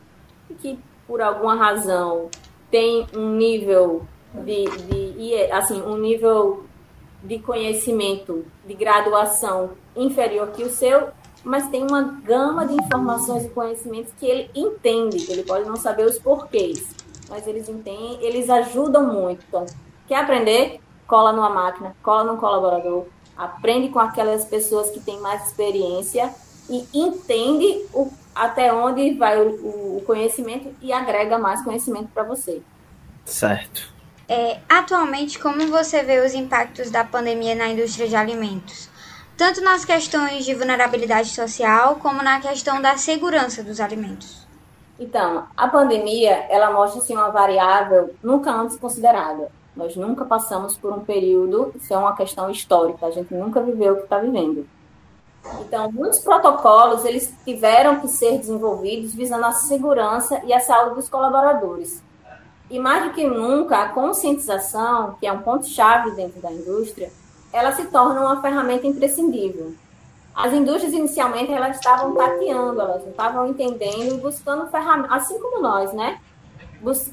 e 0.49 0.55
que, 0.55 0.79
por 1.07 1.21
alguma 1.21 1.55
razão, 1.55 2.31
tem 2.71 3.07
um 3.15 3.37
nível 3.37 4.07
de, 4.33 4.65
de 4.65 5.53
assim, 5.53 5.83
um 5.83 5.99
nível 5.99 6.65
de 7.23 7.39
conhecimento, 7.39 8.45
de 8.67 8.75
graduação 8.75 9.71
inferior 9.97 10.49
que 10.49 10.63
o 10.63 10.71
seu, 10.71 11.09
mas 11.45 11.69
tem 11.69 11.83
uma 11.83 12.03
gama 12.03 12.67
de 12.67 12.75
informações 12.75 13.45
e 13.45 13.49
conhecimentos 13.51 14.13
que 14.19 14.27
ele 14.27 14.51
entende, 14.55 15.31
ele 15.31 15.43
pode 15.43 15.69
não 15.69 15.77
saber 15.77 16.05
os 16.05 16.19
porquês, 16.19 16.87
mas 17.29 17.47
eles 17.47 17.69
entendem, 17.69 18.19
eles 18.23 18.49
ajudam 18.49 19.13
muito. 19.13 19.45
Então, 19.49 19.67
quer 20.07 20.17
aprender? 20.17 20.81
Cola 21.07 21.33
numa 21.33 21.51
máquina, 21.51 21.97
cola 22.03 22.25
num 22.25 22.37
colaborador, 22.39 23.07
aprende 23.37 23.89
com 23.89 23.99
aquelas 23.99 24.45
pessoas 24.45 24.91
que 24.91 25.01
têm 25.01 25.21
mais 25.21 25.49
experiência 25.49 26.33
e 26.71 26.87
entende 26.95 27.87
o, 27.93 28.11
até 28.35 28.73
onde 28.73 29.15
vai 29.15 29.41
o, 29.41 29.97
o 29.97 30.03
conhecimento 30.07 30.75
e 30.81 30.93
agrega 30.93 31.39
mais 31.39 31.63
conhecimento 31.63 32.09
para 32.15 32.23
você. 32.23 32.63
Certo. 33.25 33.92
É, 34.35 34.61
atualmente, 34.67 35.39
como 35.39 35.67
você 35.67 36.03
vê 36.03 36.21
os 36.21 36.33
impactos 36.33 36.91
da 36.91 37.05
pandemia 37.05 37.55
na 37.55 37.69
indústria 37.69 38.09
de 38.09 38.17
alimentos? 38.17 38.89
Tanto 39.37 39.61
nas 39.61 39.85
questões 39.85 40.47
de 40.47 40.55
vulnerabilidade 40.55 41.29
social, 41.29 41.97
como 41.97 42.23
na 42.23 42.41
questão 42.41 42.81
da 42.81 42.97
segurança 42.97 43.63
dos 43.63 43.79
alimentos. 43.79 44.47
Então, 44.99 45.45
a 45.55 45.69
pandemia, 45.69 46.47
ela 46.49 46.71
mostra 46.71 47.03
assim, 47.03 47.15
uma 47.15 47.29
variável 47.29 48.15
nunca 48.23 48.51
antes 48.51 48.79
considerada. 48.79 49.53
Nós 49.77 49.97
nunca 49.97 50.25
passamos 50.25 50.79
por 50.79 50.95
um 50.95 51.01
período, 51.01 51.71
isso 51.77 51.93
é 51.93 51.99
uma 51.99 52.17
questão 52.17 52.51
histórica, 52.51 53.05
a 53.05 53.11
gente 53.11 53.35
nunca 53.35 53.61
viveu 53.61 53.93
o 53.93 53.97
que 53.97 54.05
está 54.05 54.17
vivendo. 54.17 54.67
Então, 55.61 55.93
muitos 55.93 56.21
protocolos, 56.21 57.05
eles 57.05 57.35
tiveram 57.45 58.01
que 58.01 58.09
ser 58.09 58.39
desenvolvidos 58.39 59.15
visando 59.15 59.45
a 59.45 59.53
segurança 59.53 60.41
e 60.47 60.55
a 60.55 60.61
saúde 60.61 60.95
dos 60.95 61.11
colaboradores. 61.11 62.03
E 62.73 62.79
mais 62.79 63.05
do 63.05 63.11
que 63.11 63.23
nunca, 63.27 63.83
a 63.83 63.89
conscientização, 63.91 65.15
que 65.21 65.27
é 65.27 65.33
um 65.33 65.43
ponto-chave 65.43 66.13
dentro 66.13 66.41
da 66.41 66.51
indústria, 66.51 67.13
ela 67.53 67.71
se 67.73 67.85
torna 67.89 68.23
uma 68.23 68.41
ferramenta 68.41 68.87
imprescindível. 68.87 69.75
As 70.35 70.55
indústrias 70.55 70.95
inicialmente 70.95 71.53
elas 71.53 71.77
estavam 71.77 72.15
tateando, 72.15 72.81
elas 72.81 73.07
estavam 73.07 73.47
entendendo 73.47 74.15
e 74.15 74.21
buscando 74.23 74.71
ferramentas, 74.71 75.13
assim 75.13 75.39
como 75.39 75.61
nós, 75.61 75.93
né? 75.93 76.19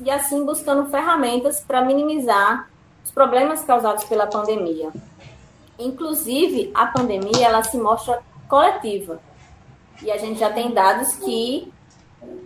E 0.02 0.10
assim 0.10 0.46
buscando 0.46 0.90
ferramentas 0.90 1.60
para 1.60 1.82
minimizar 1.82 2.70
os 3.04 3.12
problemas 3.12 3.62
causados 3.62 4.06
pela 4.06 4.28
pandemia. 4.28 4.90
Inclusive, 5.78 6.72
a 6.74 6.86
pandemia 6.86 7.48
ela 7.48 7.64
se 7.64 7.78
mostra 7.78 8.22
coletiva. 8.48 9.20
E 10.02 10.10
a 10.10 10.18
gente 10.18 10.40
já 10.40 10.50
tem 10.54 10.72
dados 10.72 11.16
que 11.16 11.70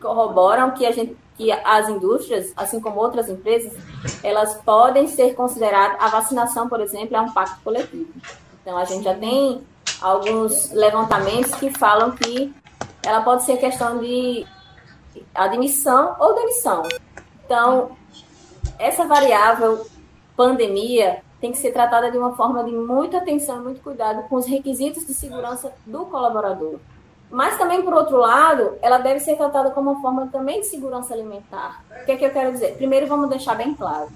corroboram 0.02 0.72
que 0.72 0.84
a 0.84 0.92
gente 0.92 1.16
que 1.38 1.52
as 1.52 1.90
indústrias, 1.90 2.54
assim 2.56 2.80
como 2.80 3.00
outras 3.00 3.30
empresas, 3.30 3.74
elas 4.24 4.56
podem 4.62 5.08
ser 5.08 5.34
consideradas, 5.34 5.98
a 6.00 6.08
vacinação, 6.10 6.70
por 6.70 6.80
exemplo, 6.80 7.16
é 7.16 7.22
um 7.22 7.32
pacto 7.32 7.62
coletivo. 7.64 8.12
Então, 8.62 8.78
a 8.78 8.86
gente 8.86 9.04
já 9.04 9.16
tem 9.16 9.62
alguns 10.02 10.72
levantamentos 10.72 11.54
que 11.56 11.72
falam 11.72 12.12
que 12.12 12.54
ela 13.06 13.22
pode 13.22 13.44
ser 13.44 13.58
questão 13.58 14.00
de 14.00 14.46
admissão 15.34 16.16
ou 16.20 16.36
demissão. 16.36 16.84
Então, 17.46 17.92
essa 18.80 19.06
variável 19.06 19.86
pandemia 20.36 21.22
tem 21.40 21.52
que 21.52 21.58
ser 21.58 21.72
tratada 21.72 22.10
de 22.10 22.18
uma 22.18 22.36
forma 22.36 22.64
de 22.64 22.72
muita 22.72 23.18
atenção 23.18 23.62
muito 23.62 23.82
cuidado 23.82 24.28
com 24.30 24.38
os 24.38 24.46
requisitos 24.46 25.06
de 25.06 25.14
segurança 25.14 25.74
do 25.86 26.06
colaborador. 26.06 26.80
Mas 27.34 27.58
também, 27.58 27.82
por 27.82 27.96
outro 27.96 28.18
lado, 28.18 28.78
ela 28.80 29.00
deve 29.00 29.20
ser 29.20 29.36
tratada 29.36 29.72
como 29.72 29.90
uma 29.90 30.02
forma 30.04 30.28
também 30.28 30.62
de 30.62 30.68
segurança 30.68 31.16
alimentar. 31.16 31.84
O 31.90 32.06
que 32.06 32.12
é 32.12 32.16
que 32.16 32.24
eu 32.24 32.30
quero 32.30 32.52
dizer? 32.52 32.76
Primeiro, 32.76 33.08
vamos 33.08 33.28
deixar 33.28 33.56
bem 33.56 33.74
claro. 33.74 34.08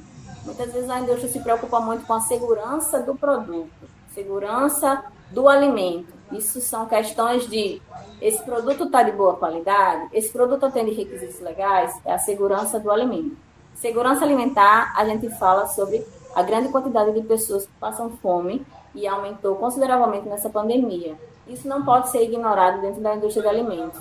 Muitas 0.46 0.72
vezes 0.72 0.88
a 0.88 1.00
indústria 1.00 1.28
se 1.28 1.40
preocupa 1.40 1.80
muito 1.80 2.06
com 2.06 2.14
a 2.14 2.22
segurança 2.22 3.02
do 3.02 3.16
produto, 3.16 3.90
segurança 4.14 5.04
do 5.32 5.50
alimento. 5.50 6.14
Isso 6.32 6.62
são 6.62 6.86
questões 6.86 7.50
de 7.50 7.82
esse 8.22 8.44
produto 8.44 8.84
está 8.84 9.02
de 9.02 9.14
boa 9.14 9.36
qualidade, 9.36 10.10
esse 10.14 10.32
produto 10.32 10.68
atende 10.68 10.92
requisitos 10.92 11.40
legais, 11.40 12.00
é 12.06 12.14
a 12.14 12.20
segurança 12.20 12.80
do 12.80 12.92
alimento. 12.92 13.36
Segurança 13.74 14.26
alimentar, 14.26 14.94
a 14.96 15.04
gente 15.06 15.28
fala 15.40 15.66
sobre 15.66 16.06
a 16.36 16.44
grande 16.44 16.70
quantidade 16.70 17.12
de 17.14 17.22
pessoas 17.24 17.66
que 17.66 17.74
passam 17.80 18.12
fome 18.22 18.64
e 18.94 19.08
aumentou 19.08 19.56
consideravelmente 19.56 20.30
nessa 20.30 20.52
pandemia. 20.52 21.16
Isso 21.50 21.68
não 21.68 21.84
pode 21.84 22.10
ser 22.10 22.24
ignorado 22.24 22.82
dentro 22.82 23.02
da 23.02 23.16
indústria 23.16 23.44
de 23.44 23.50
alimentos. 23.50 24.00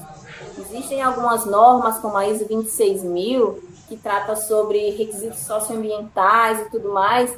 Existem 0.58 1.02
algumas 1.02 1.46
normas, 1.46 1.98
como 1.98 2.16
a 2.16 2.26
ISO 2.26 2.46
26000, 2.46 3.62
que 3.88 3.96
trata 3.96 4.34
sobre 4.36 4.90
requisitos 4.90 5.40
socioambientais 5.40 6.60
e 6.60 6.70
tudo 6.70 6.92
mais. 6.92 7.36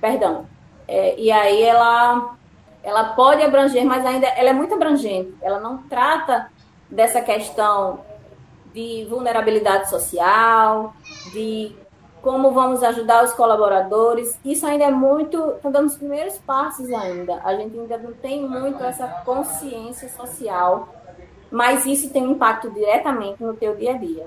Perdão. 0.00 0.46
É, 0.88 1.18
e 1.18 1.30
aí 1.30 1.62
ela, 1.62 2.36
ela 2.82 3.04
pode 3.14 3.42
abranger, 3.42 3.84
mas 3.84 4.04
ainda 4.04 4.26
ela 4.26 4.50
é 4.50 4.52
muito 4.52 4.74
abrangente. 4.74 5.34
Ela 5.40 5.60
não 5.60 5.78
trata 5.84 6.50
dessa 6.90 7.20
questão 7.20 8.00
de 8.72 9.06
vulnerabilidade 9.08 9.88
social, 9.88 10.94
de 11.32 11.74
como 12.26 12.50
vamos 12.50 12.82
ajudar 12.82 13.22
os 13.22 13.32
colaboradores. 13.34 14.36
Isso 14.44 14.66
ainda 14.66 14.86
é 14.86 14.90
muito, 14.90 15.52
está 15.52 15.70
dando 15.70 15.86
os 15.86 15.96
primeiros 15.96 16.36
passos 16.38 16.92
ainda. 16.92 17.40
A 17.44 17.54
gente 17.54 17.78
ainda 17.78 17.96
não 17.98 18.12
tem 18.14 18.42
muito 18.42 18.82
essa 18.82 19.06
consciência 19.24 20.08
social, 20.08 20.88
mas 21.52 21.86
isso 21.86 22.12
tem 22.12 22.26
um 22.26 22.32
impacto 22.32 22.68
diretamente 22.72 23.40
no 23.40 23.54
teu 23.54 23.76
dia 23.76 23.92
a 23.92 23.98
dia. 23.98 24.26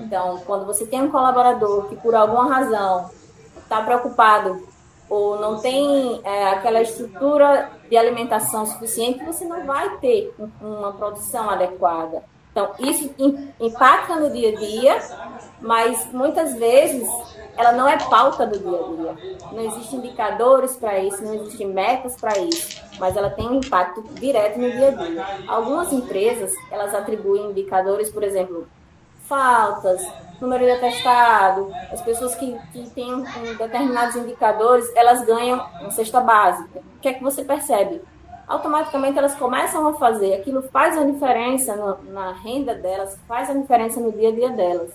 Então, 0.00 0.42
quando 0.44 0.66
você 0.66 0.84
tem 0.84 1.00
um 1.00 1.12
colaborador 1.12 1.84
que 1.88 1.94
por 1.94 2.12
alguma 2.12 2.52
razão 2.52 3.08
está 3.56 3.80
preocupado 3.82 4.66
ou 5.08 5.38
não 5.38 5.60
tem 5.60 6.20
é, 6.24 6.48
aquela 6.48 6.82
estrutura 6.82 7.70
de 7.88 7.96
alimentação 7.96 8.66
suficiente, 8.66 9.24
você 9.24 9.44
não 9.44 9.64
vai 9.64 9.96
ter 9.98 10.34
uma 10.60 10.92
produção 10.94 11.48
adequada. 11.48 12.24
Então, 12.52 12.74
isso 12.78 13.10
impacta 13.58 14.16
no 14.16 14.30
dia 14.30 14.50
a 14.50 14.54
dia, 14.54 14.98
mas 15.58 16.12
muitas 16.12 16.54
vezes 16.54 17.08
ela 17.56 17.72
não 17.72 17.88
é 17.88 17.96
pauta 17.98 18.46
do 18.46 18.58
dia 18.58 18.78
a 18.78 19.14
dia. 19.14 19.40
Não 19.52 19.60
existem 19.60 19.98
indicadores 19.98 20.76
para 20.76 20.98
isso, 20.98 21.24
não 21.24 21.34
existem 21.34 21.66
metas 21.68 22.14
para 22.20 22.38
isso, 22.38 22.82
mas 22.98 23.16
ela 23.16 23.30
tem 23.30 23.48
um 23.48 23.54
impacto 23.54 24.02
direto 24.14 24.58
no 24.58 24.70
dia 24.70 24.88
a 24.88 24.90
dia. 24.90 25.26
Algumas 25.48 25.92
empresas, 25.92 26.52
elas 26.70 26.94
atribuem 26.94 27.50
indicadores, 27.50 28.10
por 28.10 28.22
exemplo, 28.22 28.68
faltas, 29.26 30.06
número 30.38 30.64
de 30.64 30.72
atestado, 30.72 31.72
as 31.90 32.02
pessoas 32.02 32.34
que, 32.34 32.58
que 32.72 32.90
têm 32.90 33.24
determinados 33.56 34.16
indicadores, 34.16 34.90
elas 34.94 35.24
ganham 35.24 35.64
uma 35.80 35.90
cesta 35.90 36.20
básica. 36.20 36.80
O 36.80 37.00
que 37.00 37.08
é 37.08 37.14
que 37.14 37.22
você 37.22 37.42
percebe? 37.42 38.02
Automaticamente 38.52 39.18
elas 39.18 39.34
começam 39.34 39.86
a 39.86 39.94
fazer. 39.94 40.34
Aquilo 40.34 40.62
faz 40.64 40.98
a 40.98 41.04
diferença 41.04 41.74
no, 41.74 42.12
na 42.12 42.32
renda 42.32 42.74
delas, 42.74 43.18
faz 43.26 43.48
a 43.48 43.54
diferença 43.54 43.98
no 43.98 44.12
dia 44.12 44.28
a 44.28 44.32
dia 44.32 44.50
delas. 44.50 44.90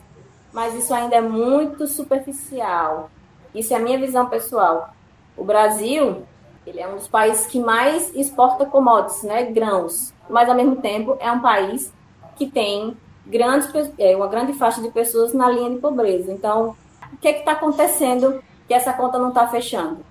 Mas 0.54 0.76
isso 0.76 0.94
ainda 0.94 1.16
é 1.16 1.22
muito 1.22 1.88
superficial. 1.88 3.10
Isso 3.56 3.74
é 3.74 3.78
a 3.78 3.80
minha 3.80 3.98
visão 3.98 4.28
pessoal. 4.28 4.94
O 5.36 5.44
Brasil, 5.44 6.24
ele 6.68 6.80
é 6.80 6.88
um 6.88 6.96
dos 6.96 7.08
países 7.08 7.48
que 7.48 7.60
mais 7.60 8.16
exporta 8.16 8.66
commodities, 8.66 9.24
né, 9.24 9.46
grãos. 9.46 10.14
Mas 10.30 10.48
ao 10.48 10.56
mesmo 10.56 10.76
tempo 10.76 11.18
é 11.20 11.32
um 11.32 11.40
país 11.40 11.92
que 12.36 12.46
tem 12.46 12.96
grandes, 13.26 13.70
é, 13.98 14.16
uma 14.16 14.28
grande 14.28 14.54
faixa 14.54 14.82
de 14.82 14.90
pessoas 14.92 15.34
na 15.34 15.50
linha 15.50 15.72
de 15.72 15.78
pobreza. 15.78 16.32
Então, 16.32 16.76
o 17.12 17.18
que 17.18 17.28
é 17.28 17.40
está 17.40 17.54
acontecendo 17.54 18.44
que 18.68 18.74
essa 18.74 18.94
conta 18.94 19.18
não 19.18 19.30
está 19.30 19.48
fechando? 19.48 20.06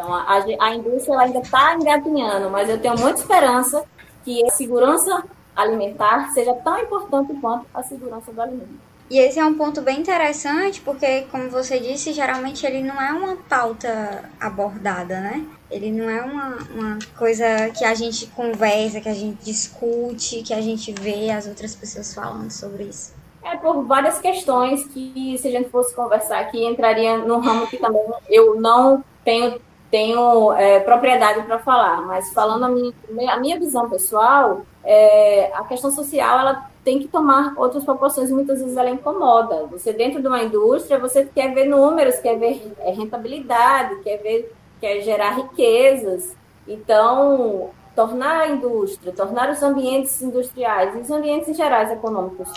Então, 0.00 0.14
a, 0.14 0.42
a 0.60 0.74
indústria 0.74 1.18
ainda 1.18 1.40
está 1.40 1.74
engatinhando, 1.74 2.48
mas 2.48 2.70
eu 2.70 2.80
tenho 2.80 2.98
muita 2.98 3.20
esperança 3.20 3.84
que 4.24 4.42
a 4.46 4.50
segurança 4.50 5.22
alimentar 5.54 6.30
seja 6.32 6.54
tão 6.54 6.78
importante 6.78 7.34
quanto 7.34 7.66
a 7.74 7.82
segurança 7.82 8.32
do 8.32 8.40
alimento. 8.40 8.80
E 9.10 9.18
esse 9.18 9.38
é 9.38 9.44
um 9.44 9.54
ponto 9.54 9.82
bem 9.82 10.00
interessante, 10.00 10.80
porque, 10.80 11.26
como 11.30 11.50
você 11.50 11.78
disse, 11.78 12.14
geralmente 12.14 12.64
ele 12.64 12.82
não 12.82 12.98
é 12.98 13.12
uma 13.12 13.36
pauta 13.36 14.24
abordada, 14.40 15.20
né? 15.20 15.44
Ele 15.70 15.92
não 15.92 16.08
é 16.08 16.22
uma, 16.22 16.56
uma 16.74 16.98
coisa 17.18 17.68
que 17.76 17.84
a 17.84 17.92
gente 17.92 18.26
conversa, 18.28 19.02
que 19.02 19.08
a 19.08 19.14
gente 19.14 19.44
discute, 19.44 20.42
que 20.42 20.54
a 20.54 20.62
gente 20.62 20.92
vê 20.92 21.30
as 21.30 21.46
outras 21.46 21.74
pessoas 21.74 22.14
falando 22.14 22.50
sobre 22.50 22.84
isso. 22.84 23.12
É 23.42 23.54
por 23.56 23.84
várias 23.84 24.18
questões 24.18 24.86
que, 24.86 25.36
se 25.38 25.48
a 25.48 25.50
gente 25.50 25.68
fosse 25.68 25.94
conversar 25.94 26.40
aqui, 26.40 26.64
entraria 26.64 27.18
num 27.18 27.40
ramo 27.40 27.66
que 27.66 27.76
também 27.76 28.02
eu 28.30 28.58
não 28.58 29.04
tenho 29.24 29.60
tenho 29.90 30.52
é, 30.52 30.80
propriedade 30.80 31.42
para 31.42 31.58
falar, 31.58 32.02
mas 32.02 32.32
falando 32.32 32.64
a 32.64 32.68
minha, 32.68 32.92
a 33.32 33.36
minha 33.38 33.58
visão 33.58 33.90
pessoal, 33.90 34.62
é, 34.84 35.52
a 35.54 35.64
questão 35.64 35.90
social 35.90 36.38
ela 36.38 36.70
tem 36.84 37.00
que 37.00 37.08
tomar 37.08 37.54
outras 37.56 37.84
proporções 37.84 38.30
e 38.30 38.32
muitas 38.32 38.60
vezes 38.60 38.76
ela 38.76 38.88
incomoda. 38.88 39.66
Você 39.66 39.92
dentro 39.92 40.20
de 40.20 40.28
uma 40.28 40.42
indústria, 40.42 40.98
você 40.98 41.26
quer 41.26 41.52
ver 41.52 41.66
números, 41.66 42.18
quer 42.20 42.38
ver 42.38 42.72
é, 42.78 42.92
rentabilidade, 42.92 44.00
quer 44.02 44.18
ver, 44.18 44.54
quer 44.80 45.00
gerar 45.00 45.36
riquezas. 45.36 46.34
Então, 46.66 47.70
tornar 47.94 48.42
a 48.42 48.48
indústria, 48.48 49.12
tornar 49.12 49.50
os 49.50 49.62
ambientes 49.62 50.22
industriais 50.22 50.94
e 50.94 50.98
os 50.98 51.10
ambientes 51.10 51.56
gerais 51.56 51.90
econômicos 51.90 52.48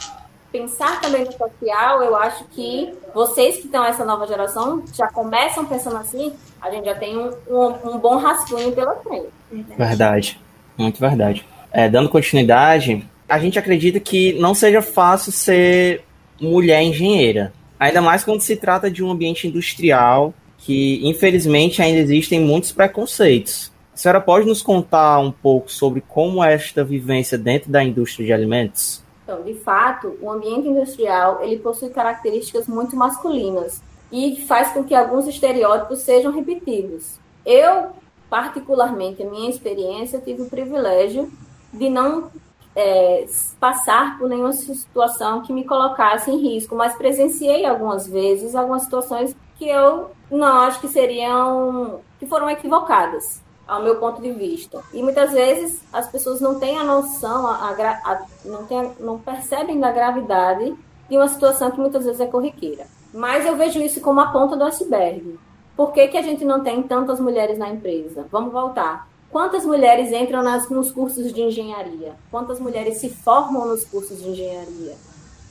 pensar 0.54 1.02
também 1.02 1.26
no 1.26 1.32
social, 1.32 2.04
eu 2.04 2.16
acho 2.16 2.46
que 2.52 2.94
vocês 3.12 3.58
que 3.58 3.66
estão 3.66 3.84
essa 3.84 4.06
nova 4.06 4.28
geração 4.28 4.84
já 4.94 5.08
começam 5.08 5.66
pensando 5.66 5.98
assim, 5.98 6.32
a 6.62 6.70
gente 6.70 6.86
já 6.86 6.94
tem 6.94 7.18
um, 7.18 7.32
um, 7.50 7.96
um 7.96 7.98
bom 7.98 8.18
rascunho 8.18 8.72
pela 8.72 8.96
frente. 8.98 9.30
Verdade, 9.76 10.40
muito 10.78 11.00
verdade. 11.00 11.44
É, 11.72 11.90
dando 11.90 12.08
continuidade, 12.08 13.04
a 13.28 13.40
gente 13.40 13.58
acredita 13.58 14.00
que 14.00 14.34
não 14.34 14.54
seja 14.54 14.80
fácil 14.80 15.32
ser 15.32 16.04
mulher 16.40 16.84
engenheira. 16.84 17.52
Ainda 17.80 18.00
mais 18.00 18.24
quando 18.24 18.42
se 18.42 18.56
trata 18.56 18.92
de 18.92 19.04
um 19.04 19.10
ambiente 19.10 19.48
industrial 19.48 20.36
que, 20.60 21.02
infelizmente, 21.04 21.82
ainda 21.82 22.00
existem 22.00 22.40
muitos 22.40 22.72
preconceitos. 22.72 23.72
A 23.94 23.98
senhora 23.98 24.22
pode 24.22 24.48
nos 24.48 24.62
contar 24.62 25.20
um 25.20 25.32
pouco 25.32 25.72
sobre 25.72 26.02
como 26.08 26.44
é 26.44 26.54
esta 26.54 26.84
vivência 26.84 27.38
dentro 27.38 27.72
da 27.72 27.84
indústria 27.84 28.26
de 28.26 28.34
alimentos? 28.34 29.03
Então, 29.24 29.42
de 29.42 29.54
fato, 29.56 30.18
o 30.22 30.30
ambiente 30.30 30.68
industrial 30.68 31.42
ele 31.42 31.60
possui 31.60 31.90
características 31.90 32.68
muito 32.68 32.96
masculinas 32.96 33.82
e 34.12 34.42
faz 34.46 34.72
com 34.74 34.84
que 34.84 34.94
alguns 34.94 35.28
estereótipos 35.28 36.00
sejam 36.00 36.32
repetidos. 36.32 37.20
Eu, 37.46 37.92
particularmente, 38.30 39.24
a 39.24 39.30
minha 39.30 39.50
experiência, 39.50 40.20
tive 40.20 40.44
o 40.44 40.50
privilégio 40.50 41.32
de 41.72 41.90
não 41.90 42.30
é, 42.76 43.26
passar 43.60 44.18
por 44.18 44.28
nenhuma 44.28 44.52
situação 44.52 45.42
que 45.42 45.54
me 45.54 45.64
colocasse 45.64 46.30
em 46.30 46.38
risco, 46.38 46.76
mas 46.76 46.96
presenciei 46.96 47.66
algumas 47.66 48.08
vezes 48.08 48.56
algumas 48.56 48.84
situações 48.84 49.36
que 49.58 49.68
eu 49.68 50.12
não 50.30 50.62
acho 50.62 50.82
que 50.82 50.88
seriam 50.88 52.02
que 52.20 52.26
foram 52.26 52.50
equivocadas 52.50 53.43
ao 53.68 53.82
meu 53.82 53.98
ponto 53.98 54.22
de 54.22 54.32
vista. 54.32 54.82
E 54.94 55.02
muitas 55.02 55.32
vezes 55.32 55.82
as 55.92 56.10
pessoas 56.10 56.42
não 56.42 56.60
têm 56.60 56.78
a 56.78 56.84
noção, 56.84 57.48
a, 57.48 57.70
a, 57.70 58.26
não, 58.46 58.66
tem, 58.66 58.92
não 59.00 59.20
percebem 59.20 59.80
da 59.80 59.92
gravidade 59.92 60.76
de 61.10 61.18
uma 61.18 61.28
situação 61.28 61.72
que 61.72 61.80
muitas 61.80 62.06
vezes 62.06 62.22
é 62.22 62.28
corriqueira. 62.28 62.86
Mas 63.14 63.46
eu 63.46 63.56
vejo 63.56 63.80
isso 63.80 64.02
como 64.02 64.20
a 64.20 64.32
ponta 64.32 64.56
do 64.56 64.64
iceberg. 64.64 65.40
Por 65.76 65.92
que, 65.92 66.08
que 66.08 66.18
a 66.18 66.22
gente 66.22 66.44
não 66.44 66.64
tem 66.64 66.84
tantas 66.84 67.20
mulheres 67.20 67.58
na 67.58 67.70
empresa? 67.70 68.28
Vamos 68.32 68.52
voltar. 68.52 69.08
Quantas 69.32 69.66
mulheres 69.66 70.12
entram 70.12 70.44
nas, 70.44 70.70
nos 70.70 70.92
cursos 70.92 71.34
de 71.34 71.42
engenharia? 71.42 72.16
Quantas 72.30 72.60
mulheres 72.60 72.98
se 72.98 73.10
formam 73.10 73.68
nos 73.68 73.84
cursos 73.84 74.22
de 74.22 74.30
engenharia? 74.30 74.96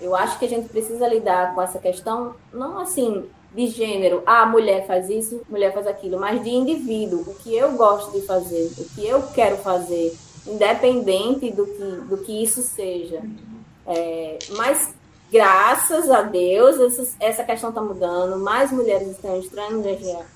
Eu 0.00 0.14
acho 0.14 0.38
que 0.38 0.44
a 0.44 0.48
gente 0.48 0.68
precisa 0.68 1.08
lidar 1.08 1.54
com 1.54 1.62
essa 1.62 1.78
questão, 1.78 2.34
não 2.52 2.78
assim, 2.78 3.24
de 3.54 3.66
gênero, 3.66 4.22
ah, 4.24 4.46
mulher 4.46 4.86
faz 4.86 5.10
isso, 5.10 5.42
mulher 5.48 5.72
faz 5.72 5.86
aquilo, 5.86 6.18
mas 6.18 6.42
de 6.42 6.50
indivíduo, 6.50 7.20
o 7.26 7.34
que 7.34 7.54
eu 7.54 7.72
gosto 7.72 8.12
de 8.12 8.26
fazer, 8.26 8.70
o 8.78 8.84
que 8.94 9.06
eu 9.06 9.22
quero 9.34 9.58
fazer, 9.58 10.16
independente 10.46 11.50
do 11.50 11.66
que, 11.66 11.84
do 12.08 12.18
que 12.18 12.42
isso 12.42 12.62
seja. 12.62 13.22
É, 13.86 14.38
mas 14.56 14.94
graças 15.30 16.10
a 16.10 16.22
Deus 16.22 16.78
essa, 16.80 17.16
essa 17.20 17.44
questão 17.44 17.70
está 17.70 17.82
mudando, 17.82 18.38
mais 18.38 18.72
mulheres 18.72 19.08
estão 19.08 19.36
entrando 19.36 19.82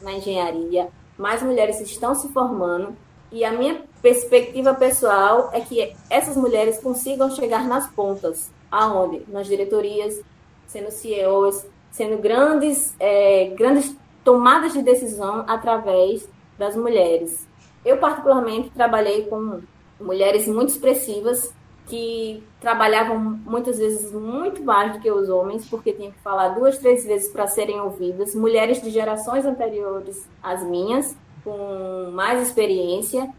na 0.03 0.13
engenharia, 0.13 0.89
mais 1.17 1.43
mulheres 1.43 1.81
estão 1.81 2.15
se 2.15 2.29
formando, 2.29 2.95
e 3.33 3.45
a 3.45 3.53
minha 3.53 3.83
perspectiva 4.01 4.75
pessoal 4.75 5.51
é 5.53 5.61
que 5.61 5.95
essas 6.09 6.37
mulheres 6.37 6.79
consigam 6.79 7.31
chegar 7.31 7.67
nas 7.67 7.89
pontas, 7.89 8.51
aonde? 8.71 9.23
Nas 9.29 9.47
diretorias, 9.47 10.21
sendo 10.67 10.91
CEOs, 10.91 11.65
sendo 11.97 12.19
grandes, 12.19 12.95
é, 13.01 13.55
grandes 13.57 13.97
tomadas 14.23 14.75
de 14.75 14.83
decisão 14.83 15.45
através 15.49 16.29
das 16.59 16.77
mulheres. 16.77 17.49
Eu, 17.83 17.97
particularmente, 17.97 18.69
trabalhei 18.69 19.25
com 19.25 19.63
mulheres 19.99 20.47
muito 20.47 20.69
expressivas 20.69 21.55
que 21.87 22.43
trabalhavam 22.61 23.19
muitas 23.19 23.79
vezes 23.79 24.13
muito 24.13 24.63
mais 24.63 24.93
do 24.93 25.01
que 25.01 25.11
os 25.11 25.31
homens, 25.31 25.67
porque 25.71 25.93
tinham 25.93 26.13
que 26.13 26.19
falar 26.19 26.51
duas, 26.51 26.77
três 26.77 27.07
vezes 27.07 27.33
para 27.33 27.47
serem 27.47 27.81
ouvidas. 27.81 28.35
Mulheres 28.35 28.83
de 28.83 28.91
gerações 28.91 29.47
anteriores 29.47 30.29
às 30.43 30.63
minhas, 30.65 31.17
com 31.43 32.11
mais 32.13 32.47
experiência. 32.47 33.33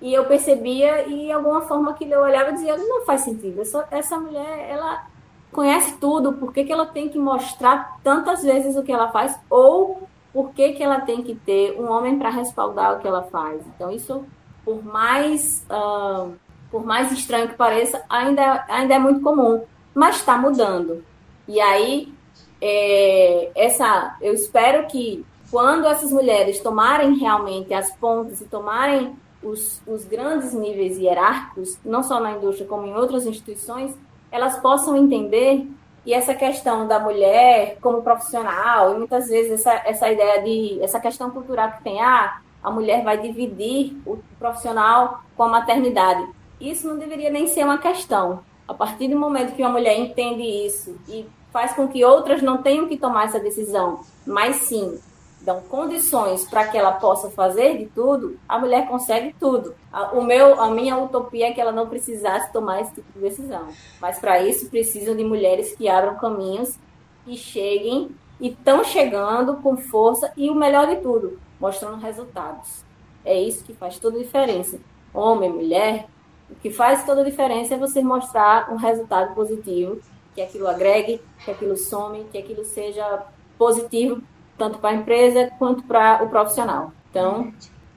E 0.00 0.14
eu 0.14 0.24
percebia, 0.26 1.08
e 1.08 1.26
de 1.26 1.32
alguma 1.32 1.62
forma 1.62 1.94
que 1.94 2.08
eu 2.08 2.20
olhava 2.20 2.50
e 2.50 2.54
dizia: 2.54 2.76
não 2.76 3.04
faz 3.04 3.22
sentido, 3.22 3.60
essa, 3.62 3.88
essa 3.90 4.18
mulher, 4.18 4.68
ela 4.70 5.13
conhece 5.54 5.96
tudo, 5.98 6.34
por 6.34 6.52
que, 6.52 6.64
que 6.64 6.72
ela 6.72 6.84
tem 6.84 7.08
que 7.08 7.18
mostrar 7.18 7.98
tantas 8.02 8.42
vezes 8.42 8.76
o 8.76 8.82
que 8.82 8.92
ela 8.92 9.08
faz, 9.08 9.38
ou 9.48 10.06
por 10.32 10.50
que, 10.50 10.72
que 10.72 10.82
ela 10.82 11.00
tem 11.00 11.22
que 11.22 11.34
ter 11.34 11.80
um 11.80 11.90
homem 11.90 12.18
para 12.18 12.28
respaldar 12.28 12.94
o 12.94 12.98
que 12.98 13.06
ela 13.06 13.22
faz. 13.22 13.62
Então, 13.74 13.90
isso, 13.90 14.24
por 14.64 14.84
mais, 14.84 15.64
uh, 15.70 16.32
por 16.70 16.84
mais 16.84 17.12
estranho 17.12 17.48
que 17.48 17.54
pareça, 17.54 18.04
ainda, 18.10 18.64
ainda 18.68 18.94
é 18.94 18.98
muito 18.98 19.20
comum, 19.20 19.62
mas 19.94 20.16
está 20.16 20.36
mudando. 20.36 21.04
E 21.46 21.60
aí, 21.60 22.12
é, 22.60 23.52
essa, 23.54 24.16
eu 24.20 24.34
espero 24.34 24.88
que 24.88 25.24
quando 25.50 25.86
essas 25.86 26.10
mulheres 26.10 26.58
tomarem 26.58 27.14
realmente 27.14 27.72
as 27.72 27.94
pontas 27.94 28.40
e 28.40 28.44
tomarem 28.46 29.16
os, 29.40 29.80
os 29.86 30.04
grandes 30.04 30.52
níveis 30.52 30.98
hierárquicos, 30.98 31.78
não 31.84 32.02
só 32.02 32.18
na 32.18 32.32
indústria 32.32 32.66
como 32.66 32.86
em 32.86 32.94
outras 32.94 33.24
instituições, 33.24 33.94
elas 34.34 34.58
possam 34.58 34.96
entender 34.96 35.64
e 36.04 36.12
essa 36.12 36.34
questão 36.34 36.88
da 36.88 36.98
mulher 36.98 37.78
como 37.80 38.02
profissional, 38.02 38.92
e 38.92 38.98
muitas 38.98 39.28
vezes 39.28 39.60
essa, 39.60 39.72
essa 39.88 40.10
ideia 40.10 40.42
de, 40.42 40.82
essa 40.82 40.98
questão 40.98 41.30
cultural 41.30 41.70
que 41.70 41.84
tem, 41.84 42.02
ah, 42.02 42.40
a 42.60 42.68
mulher 42.68 43.04
vai 43.04 43.16
dividir 43.16 43.96
o 44.04 44.18
profissional 44.36 45.22
com 45.36 45.44
a 45.44 45.48
maternidade. 45.48 46.26
Isso 46.60 46.88
não 46.88 46.98
deveria 46.98 47.30
nem 47.30 47.46
ser 47.46 47.64
uma 47.64 47.78
questão. 47.78 48.40
A 48.66 48.74
partir 48.74 49.06
do 49.06 49.16
momento 49.16 49.54
que 49.54 49.62
uma 49.62 49.70
mulher 49.70 49.96
entende 49.96 50.42
isso 50.42 50.98
e 51.08 51.24
faz 51.52 51.72
com 51.72 51.86
que 51.86 52.04
outras 52.04 52.42
não 52.42 52.60
tenham 52.60 52.88
que 52.88 52.96
tomar 52.96 53.26
essa 53.26 53.38
decisão, 53.38 54.00
mas 54.26 54.56
sim 54.56 54.98
dão 55.44 55.60
condições 55.60 56.44
para 56.44 56.66
que 56.66 56.78
ela 56.78 56.92
possa 56.92 57.30
fazer 57.30 57.76
de 57.76 57.86
tudo, 57.86 58.38
a 58.48 58.58
mulher 58.58 58.88
consegue 58.88 59.34
tudo. 59.38 59.74
O 60.12 60.22
meu, 60.22 60.60
a 60.60 60.70
minha 60.70 60.96
utopia 60.96 61.48
é 61.48 61.52
que 61.52 61.60
ela 61.60 61.70
não 61.70 61.88
precisasse 61.88 62.52
tomar 62.52 62.80
esse 62.80 62.94
tipo 62.94 63.12
de 63.12 63.20
decisão. 63.20 63.68
Mas 64.00 64.18
para 64.18 64.42
isso 64.42 64.70
precisam 64.70 65.14
de 65.14 65.22
mulheres 65.22 65.76
que 65.76 65.88
abram 65.88 66.16
caminhos 66.16 66.78
e 67.26 67.36
cheguem 67.36 68.10
e 68.40 68.48
estão 68.48 68.82
chegando 68.82 69.56
com 69.56 69.76
força 69.76 70.32
e 70.36 70.48
o 70.48 70.54
melhor 70.54 70.86
de 70.88 70.96
tudo, 70.96 71.38
mostrando 71.60 72.00
resultados. 72.00 72.82
É 73.24 73.38
isso 73.38 73.64
que 73.64 73.74
faz 73.74 73.98
toda 73.98 74.16
a 74.16 74.22
diferença. 74.22 74.80
Homem, 75.12 75.50
mulher, 75.50 76.06
o 76.50 76.54
que 76.54 76.70
faz 76.70 77.04
toda 77.04 77.20
a 77.20 77.24
diferença 77.24 77.74
é 77.74 77.78
você 77.78 78.02
mostrar 78.02 78.72
um 78.72 78.76
resultado 78.76 79.34
positivo, 79.34 80.00
que 80.34 80.42
aquilo 80.42 80.66
agregue, 80.66 81.20
que 81.44 81.50
aquilo 81.50 81.76
some, 81.76 82.24
que 82.32 82.38
aquilo 82.38 82.64
seja 82.64 83.24
positivo 83.56 84.20
tanto 84.56 84.78
para 84.78 84.90
a 84.90 84.94
empresa 84.94 85.50
quanto 85.58 85.82
para 85.82 86.22
o 86.22 86.28
profissional. 86.28 86.92
Então, 87.10 87.52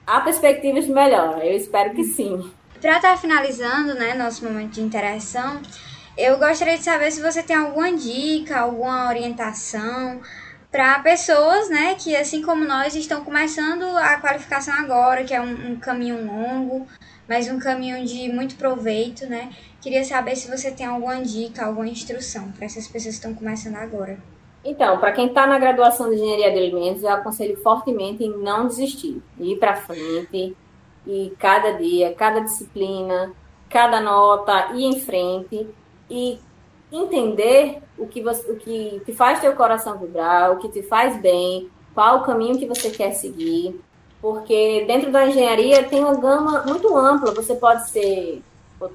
há 0.05 0.21
perspectivas 0.21 0.85
de 0.85 0.91
melhora, 0.91 1.45
eu 1.45 1.55
espero 1.55 1.93
que 1.93 2.03
sim. 2.03 2.51
Para 2.81 2.97
estar 2.97 3.11
tá 3.11 3.17
finalizando, 3.17 3.95
né, 3.95 4.13
nosso 4.13 4.43
momento 4.43 4.73
de 4.73 4.81
interação, 4.81 5.61
eu 6.17 6.37
gostaria 6.37 6.77
de 6.77 6.83
saber 6.83 7.11
se 7.11 7.21
você 7.21 7.41
tem 7.43 7.55
alguma 7.55 7.91
dica, 7.91 8.59
alguma 8.59 9.07
orientação 9.07 10.21
para 10.71 10.99
pessoas, 10.99 11.69
né, 11.69 11.95
que 11.95 12.15
assim 12.15 12.41
como 12.41 12.65
nós 12.65 12.95
estão 12.95 13.23
começando 13.23 13.83
a 13.97 14.17
qualificação 14.17 14.73
agora, 14.73 15.23
que 15.23 15.33
é 15.33 15.41
um, 15.41 15.71
um 15.71 15.75
caminho 15.77 16.25
longo, 16.25 16.87
mas 17.27 17.47
um 17.49 17.59
caminho 17.59 18.05
de 18.05 18.29
muito 18.31 18.55
proveito, 18.55 19.25
né? 19.25 19.51
Queria 19.81 20.03
saber 20.03 20.35
se 20.35 20.49
você 20.49 20.71
tem 20.71 20.85
alguma 20.85 21.21
dica, 21.21 21.65
alguma 21.65 21.87
instrução 21.87 22.51
para 22.51 22.65
essas 22.65 22.87
pessoas 22.87 23.15
que 23.15 23.19
estão 23.25 23.33
começando 23.33 23.75
agora. 23.75 24.17
Então, 24.69 24.97
para 24.97 25.13
quem 25.13 25.27
está 25.27 25.47
na 25.47 25.57
graduação 25.57 26.09
de 26.09 26.17
engenharia 26.17 26.51
de 26.51 26.57
alimentos, 26.57 27.01
eu 27.01 27.09
aconselho 27.09 27.55
fortemente 27.63 28.25
em 28.25 28.37
não 28.37 28.67
desistir, 28.67 29.23
ir 29.39 29.55
para 29.55 29.77
frente 29.77 30.57
e 31.07 31.33
cada 31.39 31.71
dia, 31.71 32.13
cada 32.13 32.41
disciplina, 32.41 33.31
cada 33.69 34.01
nota, 34.01 34.73
ir 34.73 34.83
em 34.83 34.99
frente 34.99 35.65
e 36.09 36.37
entender 36.91 37.81
o 37.97 38.07
que, 38.07 38.21
você, 38.21 38.51
o 38.51 38.57
que 38.57 39.01
te 39.05 39.13
faz 39.13 39.39
teu 39.39 39.55
coração 39.55 39.97
vibrar, 39.97 40.51
o 40.51 40.57
que 40.57 40.67
te 40.67 40.83
faz 40.83 41.17
bem, 41.21 41.69
qual 41.93 42.17
o 42.17 42.23
caminho 42.25 42.59
que 42.59 42.67
você 42.67 42.89
quer 42.89 43.13
seguir, 43.13 43.79
porque 44.21 44.83
dentro 44.85 45.09
da 45.13 45.29
engenharia 45.29 45.81
tem 45.83 46.03
uma 46.03 46.15
gama 46.15 46.63
muito 46.67 46.93
ampla. 46.93 47.33
Você 47.33 47.55
pode 47.55 47.89
ser 47.89 48.43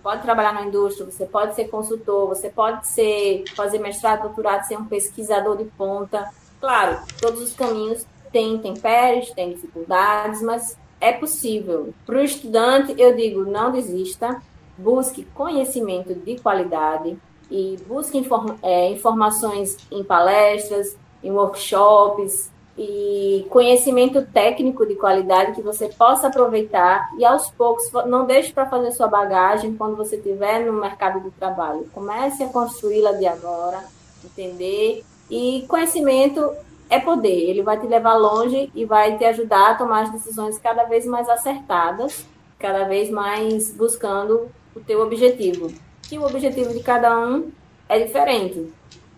pode 0.03 0.23
trabalhar 0.23 0.53
na 0.53 0.63
indústria, 0.63 1.11
você 1.11 1.27
pode 1.27 1.55
ser 1.55 1.69
consultor, 1.69 2.29
você 2.29 2.49
pode 2.49 2.87
ser 2.87 3.45
fazer 3.57 3.79
mestrado, 3.79 4.23
doutorado, 4.23 4.65
ser 4.65 4.77
um 4.77 4.85
pesquisador 4.85 5.57
de 5.57 5.65
ponta. 5.65 6.31
Claro, 6.61 7.01
todos 7.21 7.43
os 7.43 7.55
caminhos 7.55 8.07
tem 8.31 8.55
intempéries, 8.55 9.31
tem 9.33 9.53
dificuldades, 9.53 10.41
mas 10.43 10.79
é 11.01 11.13
possível. 11.13 11.93
Para 12.07 12.19
o 12.19 12.23
estudante, 12.23 12.95
eu 12.97 13.17
digo, 13.17 13.45
não 13.45 13.73
desista, 13.73 14.41
busque 14.79 15.25
conhecimento 15.35 16.15
de 16.15 16.39
qualidade 16.39 17.19
e 17.51 17.77
busque 17.89 18.17
inform 18.17 18.55
é, 18.63 18.89
informações 18.91 19.77
em 19.91 20.05
palestras, 20.05 20.97
em 21.23 21.33
workshops, 21.33 22.52
e 22.77 23.47
conhecimento 23.51 24.25
técnico 24.33 24.87
de 24.87 24.95
qualidade 24.95 25.53
que 25.53 25.63
você 25.63 25.89
possa 25.89 26.29
aproveitar 26.29 27.11
e 27.19 27.25
aos 27.25 27.51
poucos 27.51 27.91
não 28.07 28.25
deixe 28.25 28.53
para 28.53 28.69
fazer 28.69 28.93
sua 28.93 29.09
bagagem 29.09 29.77
quando 29.77 29.97
você 29.97 30.17
estiver 30.17 30.65
no 30.65 30.73
mercado 30.73 31.21
de 31.21 31.31
trabalho. 31.33 31.87
Comece 31.93 32.43
a 32.43 32.49
construí-la 32.49 33.13
de 33.13 33.27
agora, 33.27 33.85
entender 34.25 35.05
e 35.31 35.65
conhecimento 35.69 36.51
é 36.89 36.99
poder, 36.99 37.49
ele 37.49 37.63
vai 37.63 37.79
te 37.81 37.87
levar 37.87 38.15
longe 38.15 38.71
e 38.75 38.85
vai 38.85 39.17
te 39.17 39.25
ajudar 39.25 39.71
a 39.71 39.75
tomar 39.75 40.03
as 40.03 40.13
decisões 40.13 40.59
cada 40.59 40.85
vez 40.85 41.07
mais 41.07 41.29
acertadas, 41.29 42.27
cada 42.59 42.85
vez 42.85 43.11
mais 43.11 43.75
buscando 43.75 44.49
o 44.75 44.81
teu 44.81 45.01
objetivo. 45.01 45.73
Que 46.03 46.19
o 46.19 46.27
objetivo 46.27 46.73
de 46.73 46.83
cada 46.83 47.19
um 47.19 47.51
é 47.89 47.99
diferente. 47.99 48.71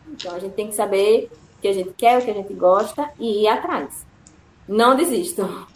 Então 0.09 0.37
a 0.37 0.39
gente 0.39 0.55
tem 0.55 0.69
que 0.69 0.75
saber 0.75 1.31
que 1.65 1.69
a 1.69 1.73
gente 1.73 1.95
quer, 1.97 2.19
o 2.19 2.23
que 2.23 2.31
a 2.31 2.35
gente 2.35 2.53
gosta 2.53 3.09
e 3.19 3.45
ir 3.45 3.49
atrás. 3.49 4.05
Não 4.69 4.95
desistam. 4.95 5.67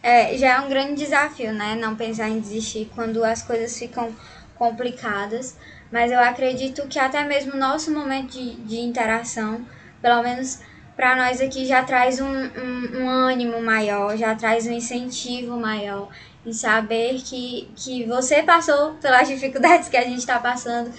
É, 0.00 0.38
já 0.38 0.54
é 0.54 0.60
um 0.60 0.68
grande 0.68 0.94
desafio, 0.94 1.52
né? 1.52 1.74
Não 1.74 1.96
pensar 1.96 2.28
em 2.28 2.38
desistir 2.38 2.88
quando 2.94 3.24
as 3.24 3.42
coisas 3.42 3.76
ficam 3.76 4.14
complicadas. 4.54 5.56
Mas 5.90 6.12
eu 6.12 6.20
acredito 6.20 6.86
que 6.86 6.96
até 6.96 7.24
mesmo 7.24 7.56
nosso 7.56 7.90
momento 7.90 8.30
de, 8.30 8.54
de 8.54 8.78
interação, 8.78 9.66
pelo 10.00 10.22
menos 10.22 10.60
para 10.94 11.16
nós 11.16 11.40
aqui, 11.40 11.66
já 11.66 11.82
traz 11.82 12.20
um, 12.20 12.24
um, 12.28 13.02
um, 13.02 13.08
ânimo 13.10 13.60
maior, 13.60 14.16
já 14.16 14.36
traz 14.36 14.64
um 14.68 14.72
incentivo 14.72 15.56
maior 15.56 16.08
em 16.46 16.52
saber 16.52 17.20
que, 17.20 17.68
que 17.74 18.04
você 18.04 18.44
passou 18.44 18.94
pelas 18.94 19.26
dificuldades 19.26 19.88
que 19.88 19.96
a 19.96 20.02
gente 20.02 20.18
está 20.18 20.38
passando 20.38 20.92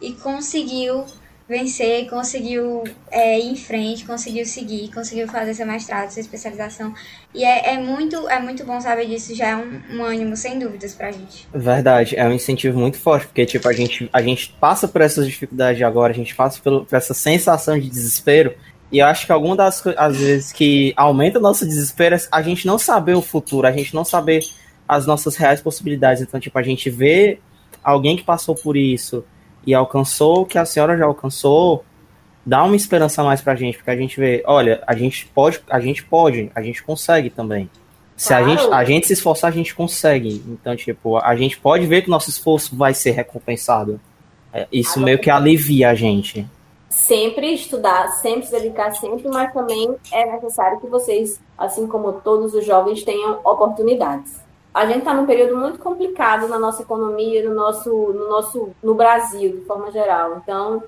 e 0.00 0.14
conseguiu 0.14 1.04
vencer, 1.50 2.08
conseguiu 2.08 2.84
é, 3.10 3.36
ir 3.40 3.50
em 3.50 3.56
frente, 3.56 4.04
conseguiu 4.04 4.46
seguir, 4.46 4.88
conseguiu 4.94 5.26
fazer 5.26 5.52
seu 5.52 5.66
mestrado, 5.66 6.08
sua 6.10 6.20
especialização. 6.20 6.94
E 7.34 7.44
é, 7.44 7.74
é 7.74 7.78
muito, 7.78 8.28
é 8.28 8.40
muito 8.40 8.64
bom 8.64 8.80
saber 8.80 9.06
disso, 9.06 9.34
já 9.34 9.48
é 9.48 9.56
um, 9.56 9.82
um 9.90 10.04
ânimo, 10.04 10.36
sem 10.36 10.60
dúvidas, 10.60 10.94
pra 10.94 11.10
gente. 11.10 11.48
Verdade, 11.52 12.14
é 12.14 12.24
um 12.24 12.32
incentivo 12.32 12.78
muito 12.78 12.98
forte, 12.98 13.26
porque 13.26 13.44
tipo, 13.44 13.68
a 13.68 13.72
gente, 13.72 14.08
a 14.12 14.22
gente 14.22 14.56
passa 14.60 14.86
por 14.86 15.00
essas 15.00 15.26
dificuldades 15.26 15.82
agora, 15.82 16.12
a 16.12 16.16
gente 16.16 16.36
passa 16.36 16.60
por, 16.62 16.86
por 16.86 16.94
essa 16.96 17.12
sensação 17.12 17.76
de 17.76 17.90
desespero. 17.90 18.54
E 18.92 19.00
eu 19.00 19.06
acho 19.06 19.26
que 19.26 19.32
alguma 19.32 19.56
das 19.56 19.84
as 19.96 20.18
vezes 20.18 20.52
que 20.52 20.92
aumenta 20.96 21.40
o 21.40 21.42
nosso 21.42 21.66
desespero 21.66 22.14
é 22.14 22.20
a 22.30 22.42
gente 22.42 22.64
não 22.64 22.78
saber 22.78 23.14
o 23.14 23.22
futuro, 23.22 23.66
a 23.66 23.72
gente 23.72 23.92
não 23.92 24.04
saber 24.04 24.44
as 24.86 25.04
nossas 25.04 25.34
reais 25.34 25.60
possibilidades. 25.60 26.22
Então, 26.22 26.38
tipo, 26.38 26.56
a 26.56 26.62
gente 26.62 26.88
vê 26.88 27.40
alguém 27.82 28.16
que 28.16 28.22
passou 28.22 28.54
por 28.54 28.76
isso, 28.76 29.24
e 29.66 29.74
alcançou 29.74 30.42
o 30.42 30.46
que 30.46 30.58
a 30.58 30.64
senhora 30.64 30.96
já 30.96 31.04
alcançou, 31.04 31.84
dá 32.44 32.64
uma 32.64 32.76
esperança 32.76 33.22
mais 33.22 33.40
pra 33.40 33.54
gente, 33.54 33.76
porque 33.76 33.90
a 33.90 33.96
gente 33.96 34.18
vê, 34.18 34.42
olha, 34.46 34.82
a 34.86 34.94
gente 34.94 35.26
pode, 35.26 35.60
a 35.68 35.80
gente 35.80 36.04
pode, 36.04 36.50
a 36.54 36.62
gente 36.62 36.82
consegue 36.82 37.30
também. 37.30 37.70
Se 38.16 38.28
claro. 38.28 38.44
a, 38.44 38.48
gente, 38.48 38.72
a 38.72 38.84
gente 38.84 39.06
se 39.06 39.12
esforçar, 39.14 39.48
a 39.48 39.54
gente 39.54 39.74
consegue. 39.74 40.42
Então, 40.46 40.76
tipo, 40.76 41.16
a 41.16 41.34
gente 41.36 41.58
pode 41.58 41.86
ver 41.86 42.02
que 42.02 42.08
o 42.08 42.10
nosso 42.10 42.28
esforço 42.28 42.76
vai 42.76 42.92
ser 42.92 43.12
recompensado. 43.12 44.00
É, 44.52 44.66
isso 44.70 44.92
Agora, 44.92 45.04
meio 45.06 45.18
que 45.18 45.30
alivia 45.30 45.90
a 45.90 45.94
gente. 45.94 46.46
Sempre 46.88 47.54
estudar, 47.54 48.08
sempre 48.20 48.46
se 48.46 48.52
dedicar, 48.52 48.90
sempre, 48.92 49.26
mas 49.28 49.52
também 49.52 49.94
é 50.12 50.32
necessário 50.32 50.80
que 50.80 50.86
vocês, 50.86 51.40
assim 51.56 51.86
como 51.86 52.12
todos 52.14 52.52
os 52.52 52.66
jovens, 52.66 53.02
tenham 53.04 53.38
oportunidades 53.44 54.39
a 54.72 54.86
gente 54.86 54.98
está 54.98 55.12
num 55.12 55.26
período 55.26 55.56
muito 55.56 55.78
complicado 55.78 56.46
na 56.48 56.58
nossa 56.58 56.82
economia, 56.82 57.48
no 57.48 57.54
nosso, 57.54 57.90
no 57.90 58.28
nosso, 58.28 58.70
no 58.82 58.94
Brasil, 58.94 59.52
de 59.52 59.64
forma 59.64 59.90
geral. 59.90 60.40
Então, 60.42 60.82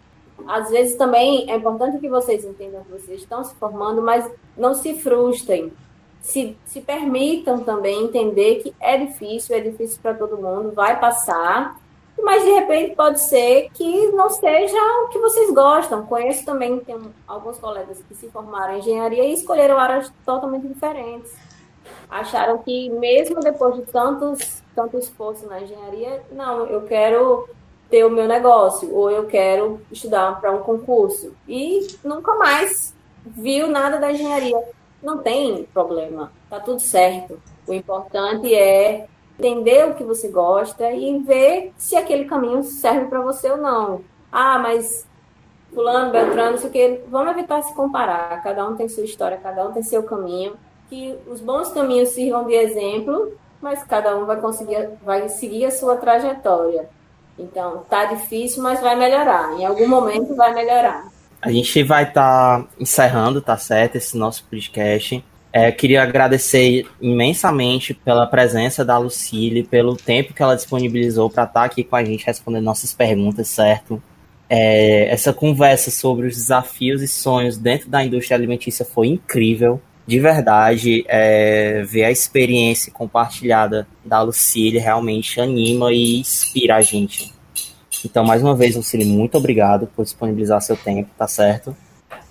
às 0.47 0.71
vezes 0.71 0.97
também 0.97 1.51
é 1.51 1.57
importante 1.57 1.99
que 1.99 2.09
vocês 2.09 2.45
entendam 2.45 2.85
que 2.85 2.93
vocês 2.93 3.21
estão 3.21 3.43
se 3.43 3.55
formando, 3.57 4.01
mas 4.01 4.29
não 4.57 4.75
se 4.75 4.95
frustrem. 4.95 5.73
Se, 6.21 6.57
se 6.65 6.81
permitam 6.81 7.65
também 7.65 8.05
entender 8.05 8.63
que 8.63 8.73
é 8.81 8.97
difícil, 8.97 9.57
é 9.57 9.61
difícil 9.61 9.99
para 10.01 10.15
todo 10.15 10.41
mundo, 10.41 10.71
vai 10.71 11.01
passar, 11.01 11.77
mas 12.23 12.45
de 12.45 12.51
repente 12.51 12.95
pode 12.95 13.21
ser 13.21 13.69
que 13.75 14.13
não 14.13 14.31
seja 14.31 14.79
o 15.05 15.09
que 15.09 15.19
vocês 15.19 15.53
gostam. 15.53 16.07
Conheço 16.07 16.45
também, 16.45 16.79
tem 16.79 16.97
alguns 17.27 17.59
colegas 17.59 18.01
que 18.09 18.15
se 18.15 18.29
formaram 18.31 18.75
em 18.75 18.79
engenharia 18.79 19.25
e 19.25 19.35
escolheram 19.35 19.77
áreas 19.77 20.13
totalmente 20.25 20.69
diferentes 20.69 21.33
acharam 22.11 22.59
que 22.59 22.91
mesmo 22.91 23.41
depois 23.41 23.75
de 23.77 23.83
tantos, 23.83 24.63
tanto 24.75 24.99
esforço 24.99 25.47
na 25.47 25.61
engenharia, 25.61 26.23
não, 26.33 26.67
eu 26.67 26.83
quero 26.83 27.49
ter 27.91 28.05
o 28.05 28.11
meu 28.11 28.27
negócio 28.27 28.95
ou 28.95 29.11
eu 29.11 29.27
quero 29.27 29.81
estudar 29.91 30.41
para 30.41 30.51
um 30.51 30.61
concurso 30.61 31.35
e 31.47 31.87
nunca 32.03 32.35
mais 32.37 32.95
viu 33.25 33.67
nada 33.67 33.99
da 33.99 34.11
engenharia. 34.11 34.59
Não 35.03 35.19
tem 35.19 35.65
problema, 35.75 36.33
tá 36.49 36.59
tudo 36.61 36.81
certo. 36.81 37.41
O 37.67 37.75
importante 37.75 38.55
é 38.55 39.07
entender 39.39 39.89
o 39.89 39.95
que 39.95 40.05
você 40.05 40.29
gosta 40.29 40.91
e 40.93 41.19
ver 41.19 41.73
se 41.77 41.97
aquele 41.97 42.25
caminho 42.25 42.63
serve 42.63 43.07
para 43.07 43.21
você 43.21 43.51
ou 43.51 43.57
não. 43.57 44.03
Ah, 44.31 44.59
mas 44.59 45.07
fulano, 45.75 46.13
beltrano, 46.13 46.53
não 46.53 46.59
sei 46.59 46.69
o 46.69 46.73
que, 46.73 47.01
vamos 47.09 47.33
evitar 47.33 47.63
se 47.63 47.75
comparar. 47.75 48.43
Cada 48.43 48.67
um 48.67 48.77
tem 48.77 48.89
sua 48.89 49.05
história, 49.05 49.37
cada 49.37 49.67
um 49.67 49.73
tem 49.73 49.83
seu 49.83 50.03
caminho 50.03 50.57
que 50.93 51.17
os 51.27 51.41
bons 51.41 51.71
caminhos 51.71 52.11
sirvam 52.11 52.45
de 52.45 52.53
exemplo, 52.53 53.33
mas 53.63 53.83
cada 53.83 54.15
um 54.15 54.27
vai 54.27 54.39
conseguir, 54.39 54.91
vai 55.03 55.27
seguir 55.31 55.65
a 55.65 55.71
sua 55.71 55.97
trajetória. 55.97 56.87
Então, 57.39 57.83
tá 57.89 58.05
difícil, 58.05 58.63
mas 58.63 58.79
vai 58.79 58.95
melhorar. 58.95 59.59
Em 59.59 59.65
algum 59.65 59.89
momento 59.89 60.37
vai 60.37 60.53
melhorar. 60.53 61.07
A 61.41 61.51
gente 61.51 61.83
vai 61.83 62.03
estar 62.03 62.61
tá 62.61 62.69
encerrando, 62.79 63.41
tá 63.41 63.57
certo, 63.57 63.97
esse 63.97 64.19
nosso 64.19 64.45
podcast. 64.45 65.25
É, 65.51 65.73
queria 65.73 66.03
agradecer 66.03 66.87
imensamente 67.01 67.95
pela 67.95 68.27
presença 68.27 68.85
da 68.85 68.99
Lucille, 68.99 69.63
pelo 69.63 69.97
tempo 69.97 70.35
que 70.35 70.43
ela 70.43 70.55
disponibilizou 70.55 71.31
para 71.31 71.45
estar 71.45 71.61
tá 71.61 71.65
aqui 71.65 71.83
com 71.83 71.97
a 71.97 72.05
gente 72.05 72.27
respondendo 72.27 72.65
nossas 72.65 72.93
perguntas, 72.93 73.49
certo? 73.49 74.03
É, 74.47 75.09
essa 75.09 75.33
conversa 75.33 75.91
sobre 75.91 76.27
os 76.27 76.37
desafios 76.37 77.01
e 77.01 77.09
sonhos 77.09 77.57
dentro 77.57 77.89
da 77.89 78.05
indústria 78.05 78.37
alimentícia 78.37 78.85
foi 78.85 79.07
incrível 79.07 79.81
de 80.07 80.19
verdade, 80.19 81.05
é, 81.09 81.83
ver 81.85 82.05
a 82.05 82.11
experiência 82.11 82.93
compartilhada 82.93 83.87
da 84.05 84.21
Lucília 84.21 84.81
realmente 84.81 85.41
anima 85.41 85.93
e 85.93 86.21
inspira 86.21 86.77
a 86.77 86.83
gente. 86.83 87.33
Então, 88.05 88.25
mais 88.25 88.43
uma 88.43 88.55
vez, 88.55 88.75
Lucília, 88.75 89.07
muito 89.07 89.39
obrigado 89.39 89.87
por 89.95 90.05
disponibilizar 90.05 90.61
seu 90.61 90.77
tempo, 90.77 91.11
tá 91.17 91.29
certo? 91.29 91.77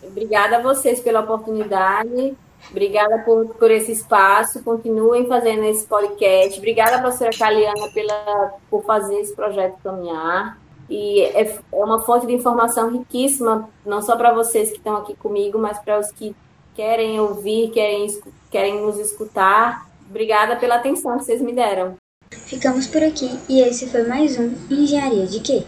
Obrigada 0.03 0.57
a 0.57 0.61
vocês 0.61 0.99
pela 0.99 1.21
oportunidade. 1.21 2.35
Obrigada 2.69 3.19
por, 3.19 3.47
por 3.55 3.71
esse 3.71 3.91
espaço. 3.91 4.63
Continuem 4.63 5.27
fazendo 5.27 5.63
esse 5.63 5.85
podcast. 5.87 6.57
Obrigada, 6.57 6.99
professora 6.99 7.31
Caliana, 7.37 7.89
pela, 7.93 8.53
por 8.69 8.83
fazer 8.83 9.15
esse 9.19 9.33
projeto 9.33 9.77
caminhar. 9.81 10.59
E 10.89 11.21
é, 11.21 11.43
é 11.43 11.83
uma 11.83 11.99
fonte 12.01 12.27
de 12.27 12.33
informação 12.33 12.91
riquíssima, 12.91 13.69
não 13.85 14.01
só 14.01 14.17
para 14.17 14.33
vocês 14.33 14.69
que 14.69 14.77
estão 14.77 14.97
aqui 14.97 15.15
comigo, 15.15 15.57
mas 15.57 15.79
para 15.79 15.97
os 15.99 16.11
que 16.11 16.35
querem 16.81 17.19
ouvir, 17.19 17.69
querem, 17.69 18.07
querem 18.49 18.81
nos 18.81 18.97
escutar. 18.97 19.87
Obrigada 20.09 20.55
pela 20.55 20.77
atenção 20.77 21.19
que 21.19 21.25
vocês 21.25 21.39
me 21.39 21.53
deram. 21.53 21.95
Ficamos 22.31 22.87
por 22.87 23.03
aqui 23.03 23.29
e 23.47 23.61
esse 23.61 23.87
foi 23.87 24.07
mais 24.07 24.35
um 24.39 24.51
Engenharia 24.67 25.27
de 25.27 25.41
Quê? 25.41 25.63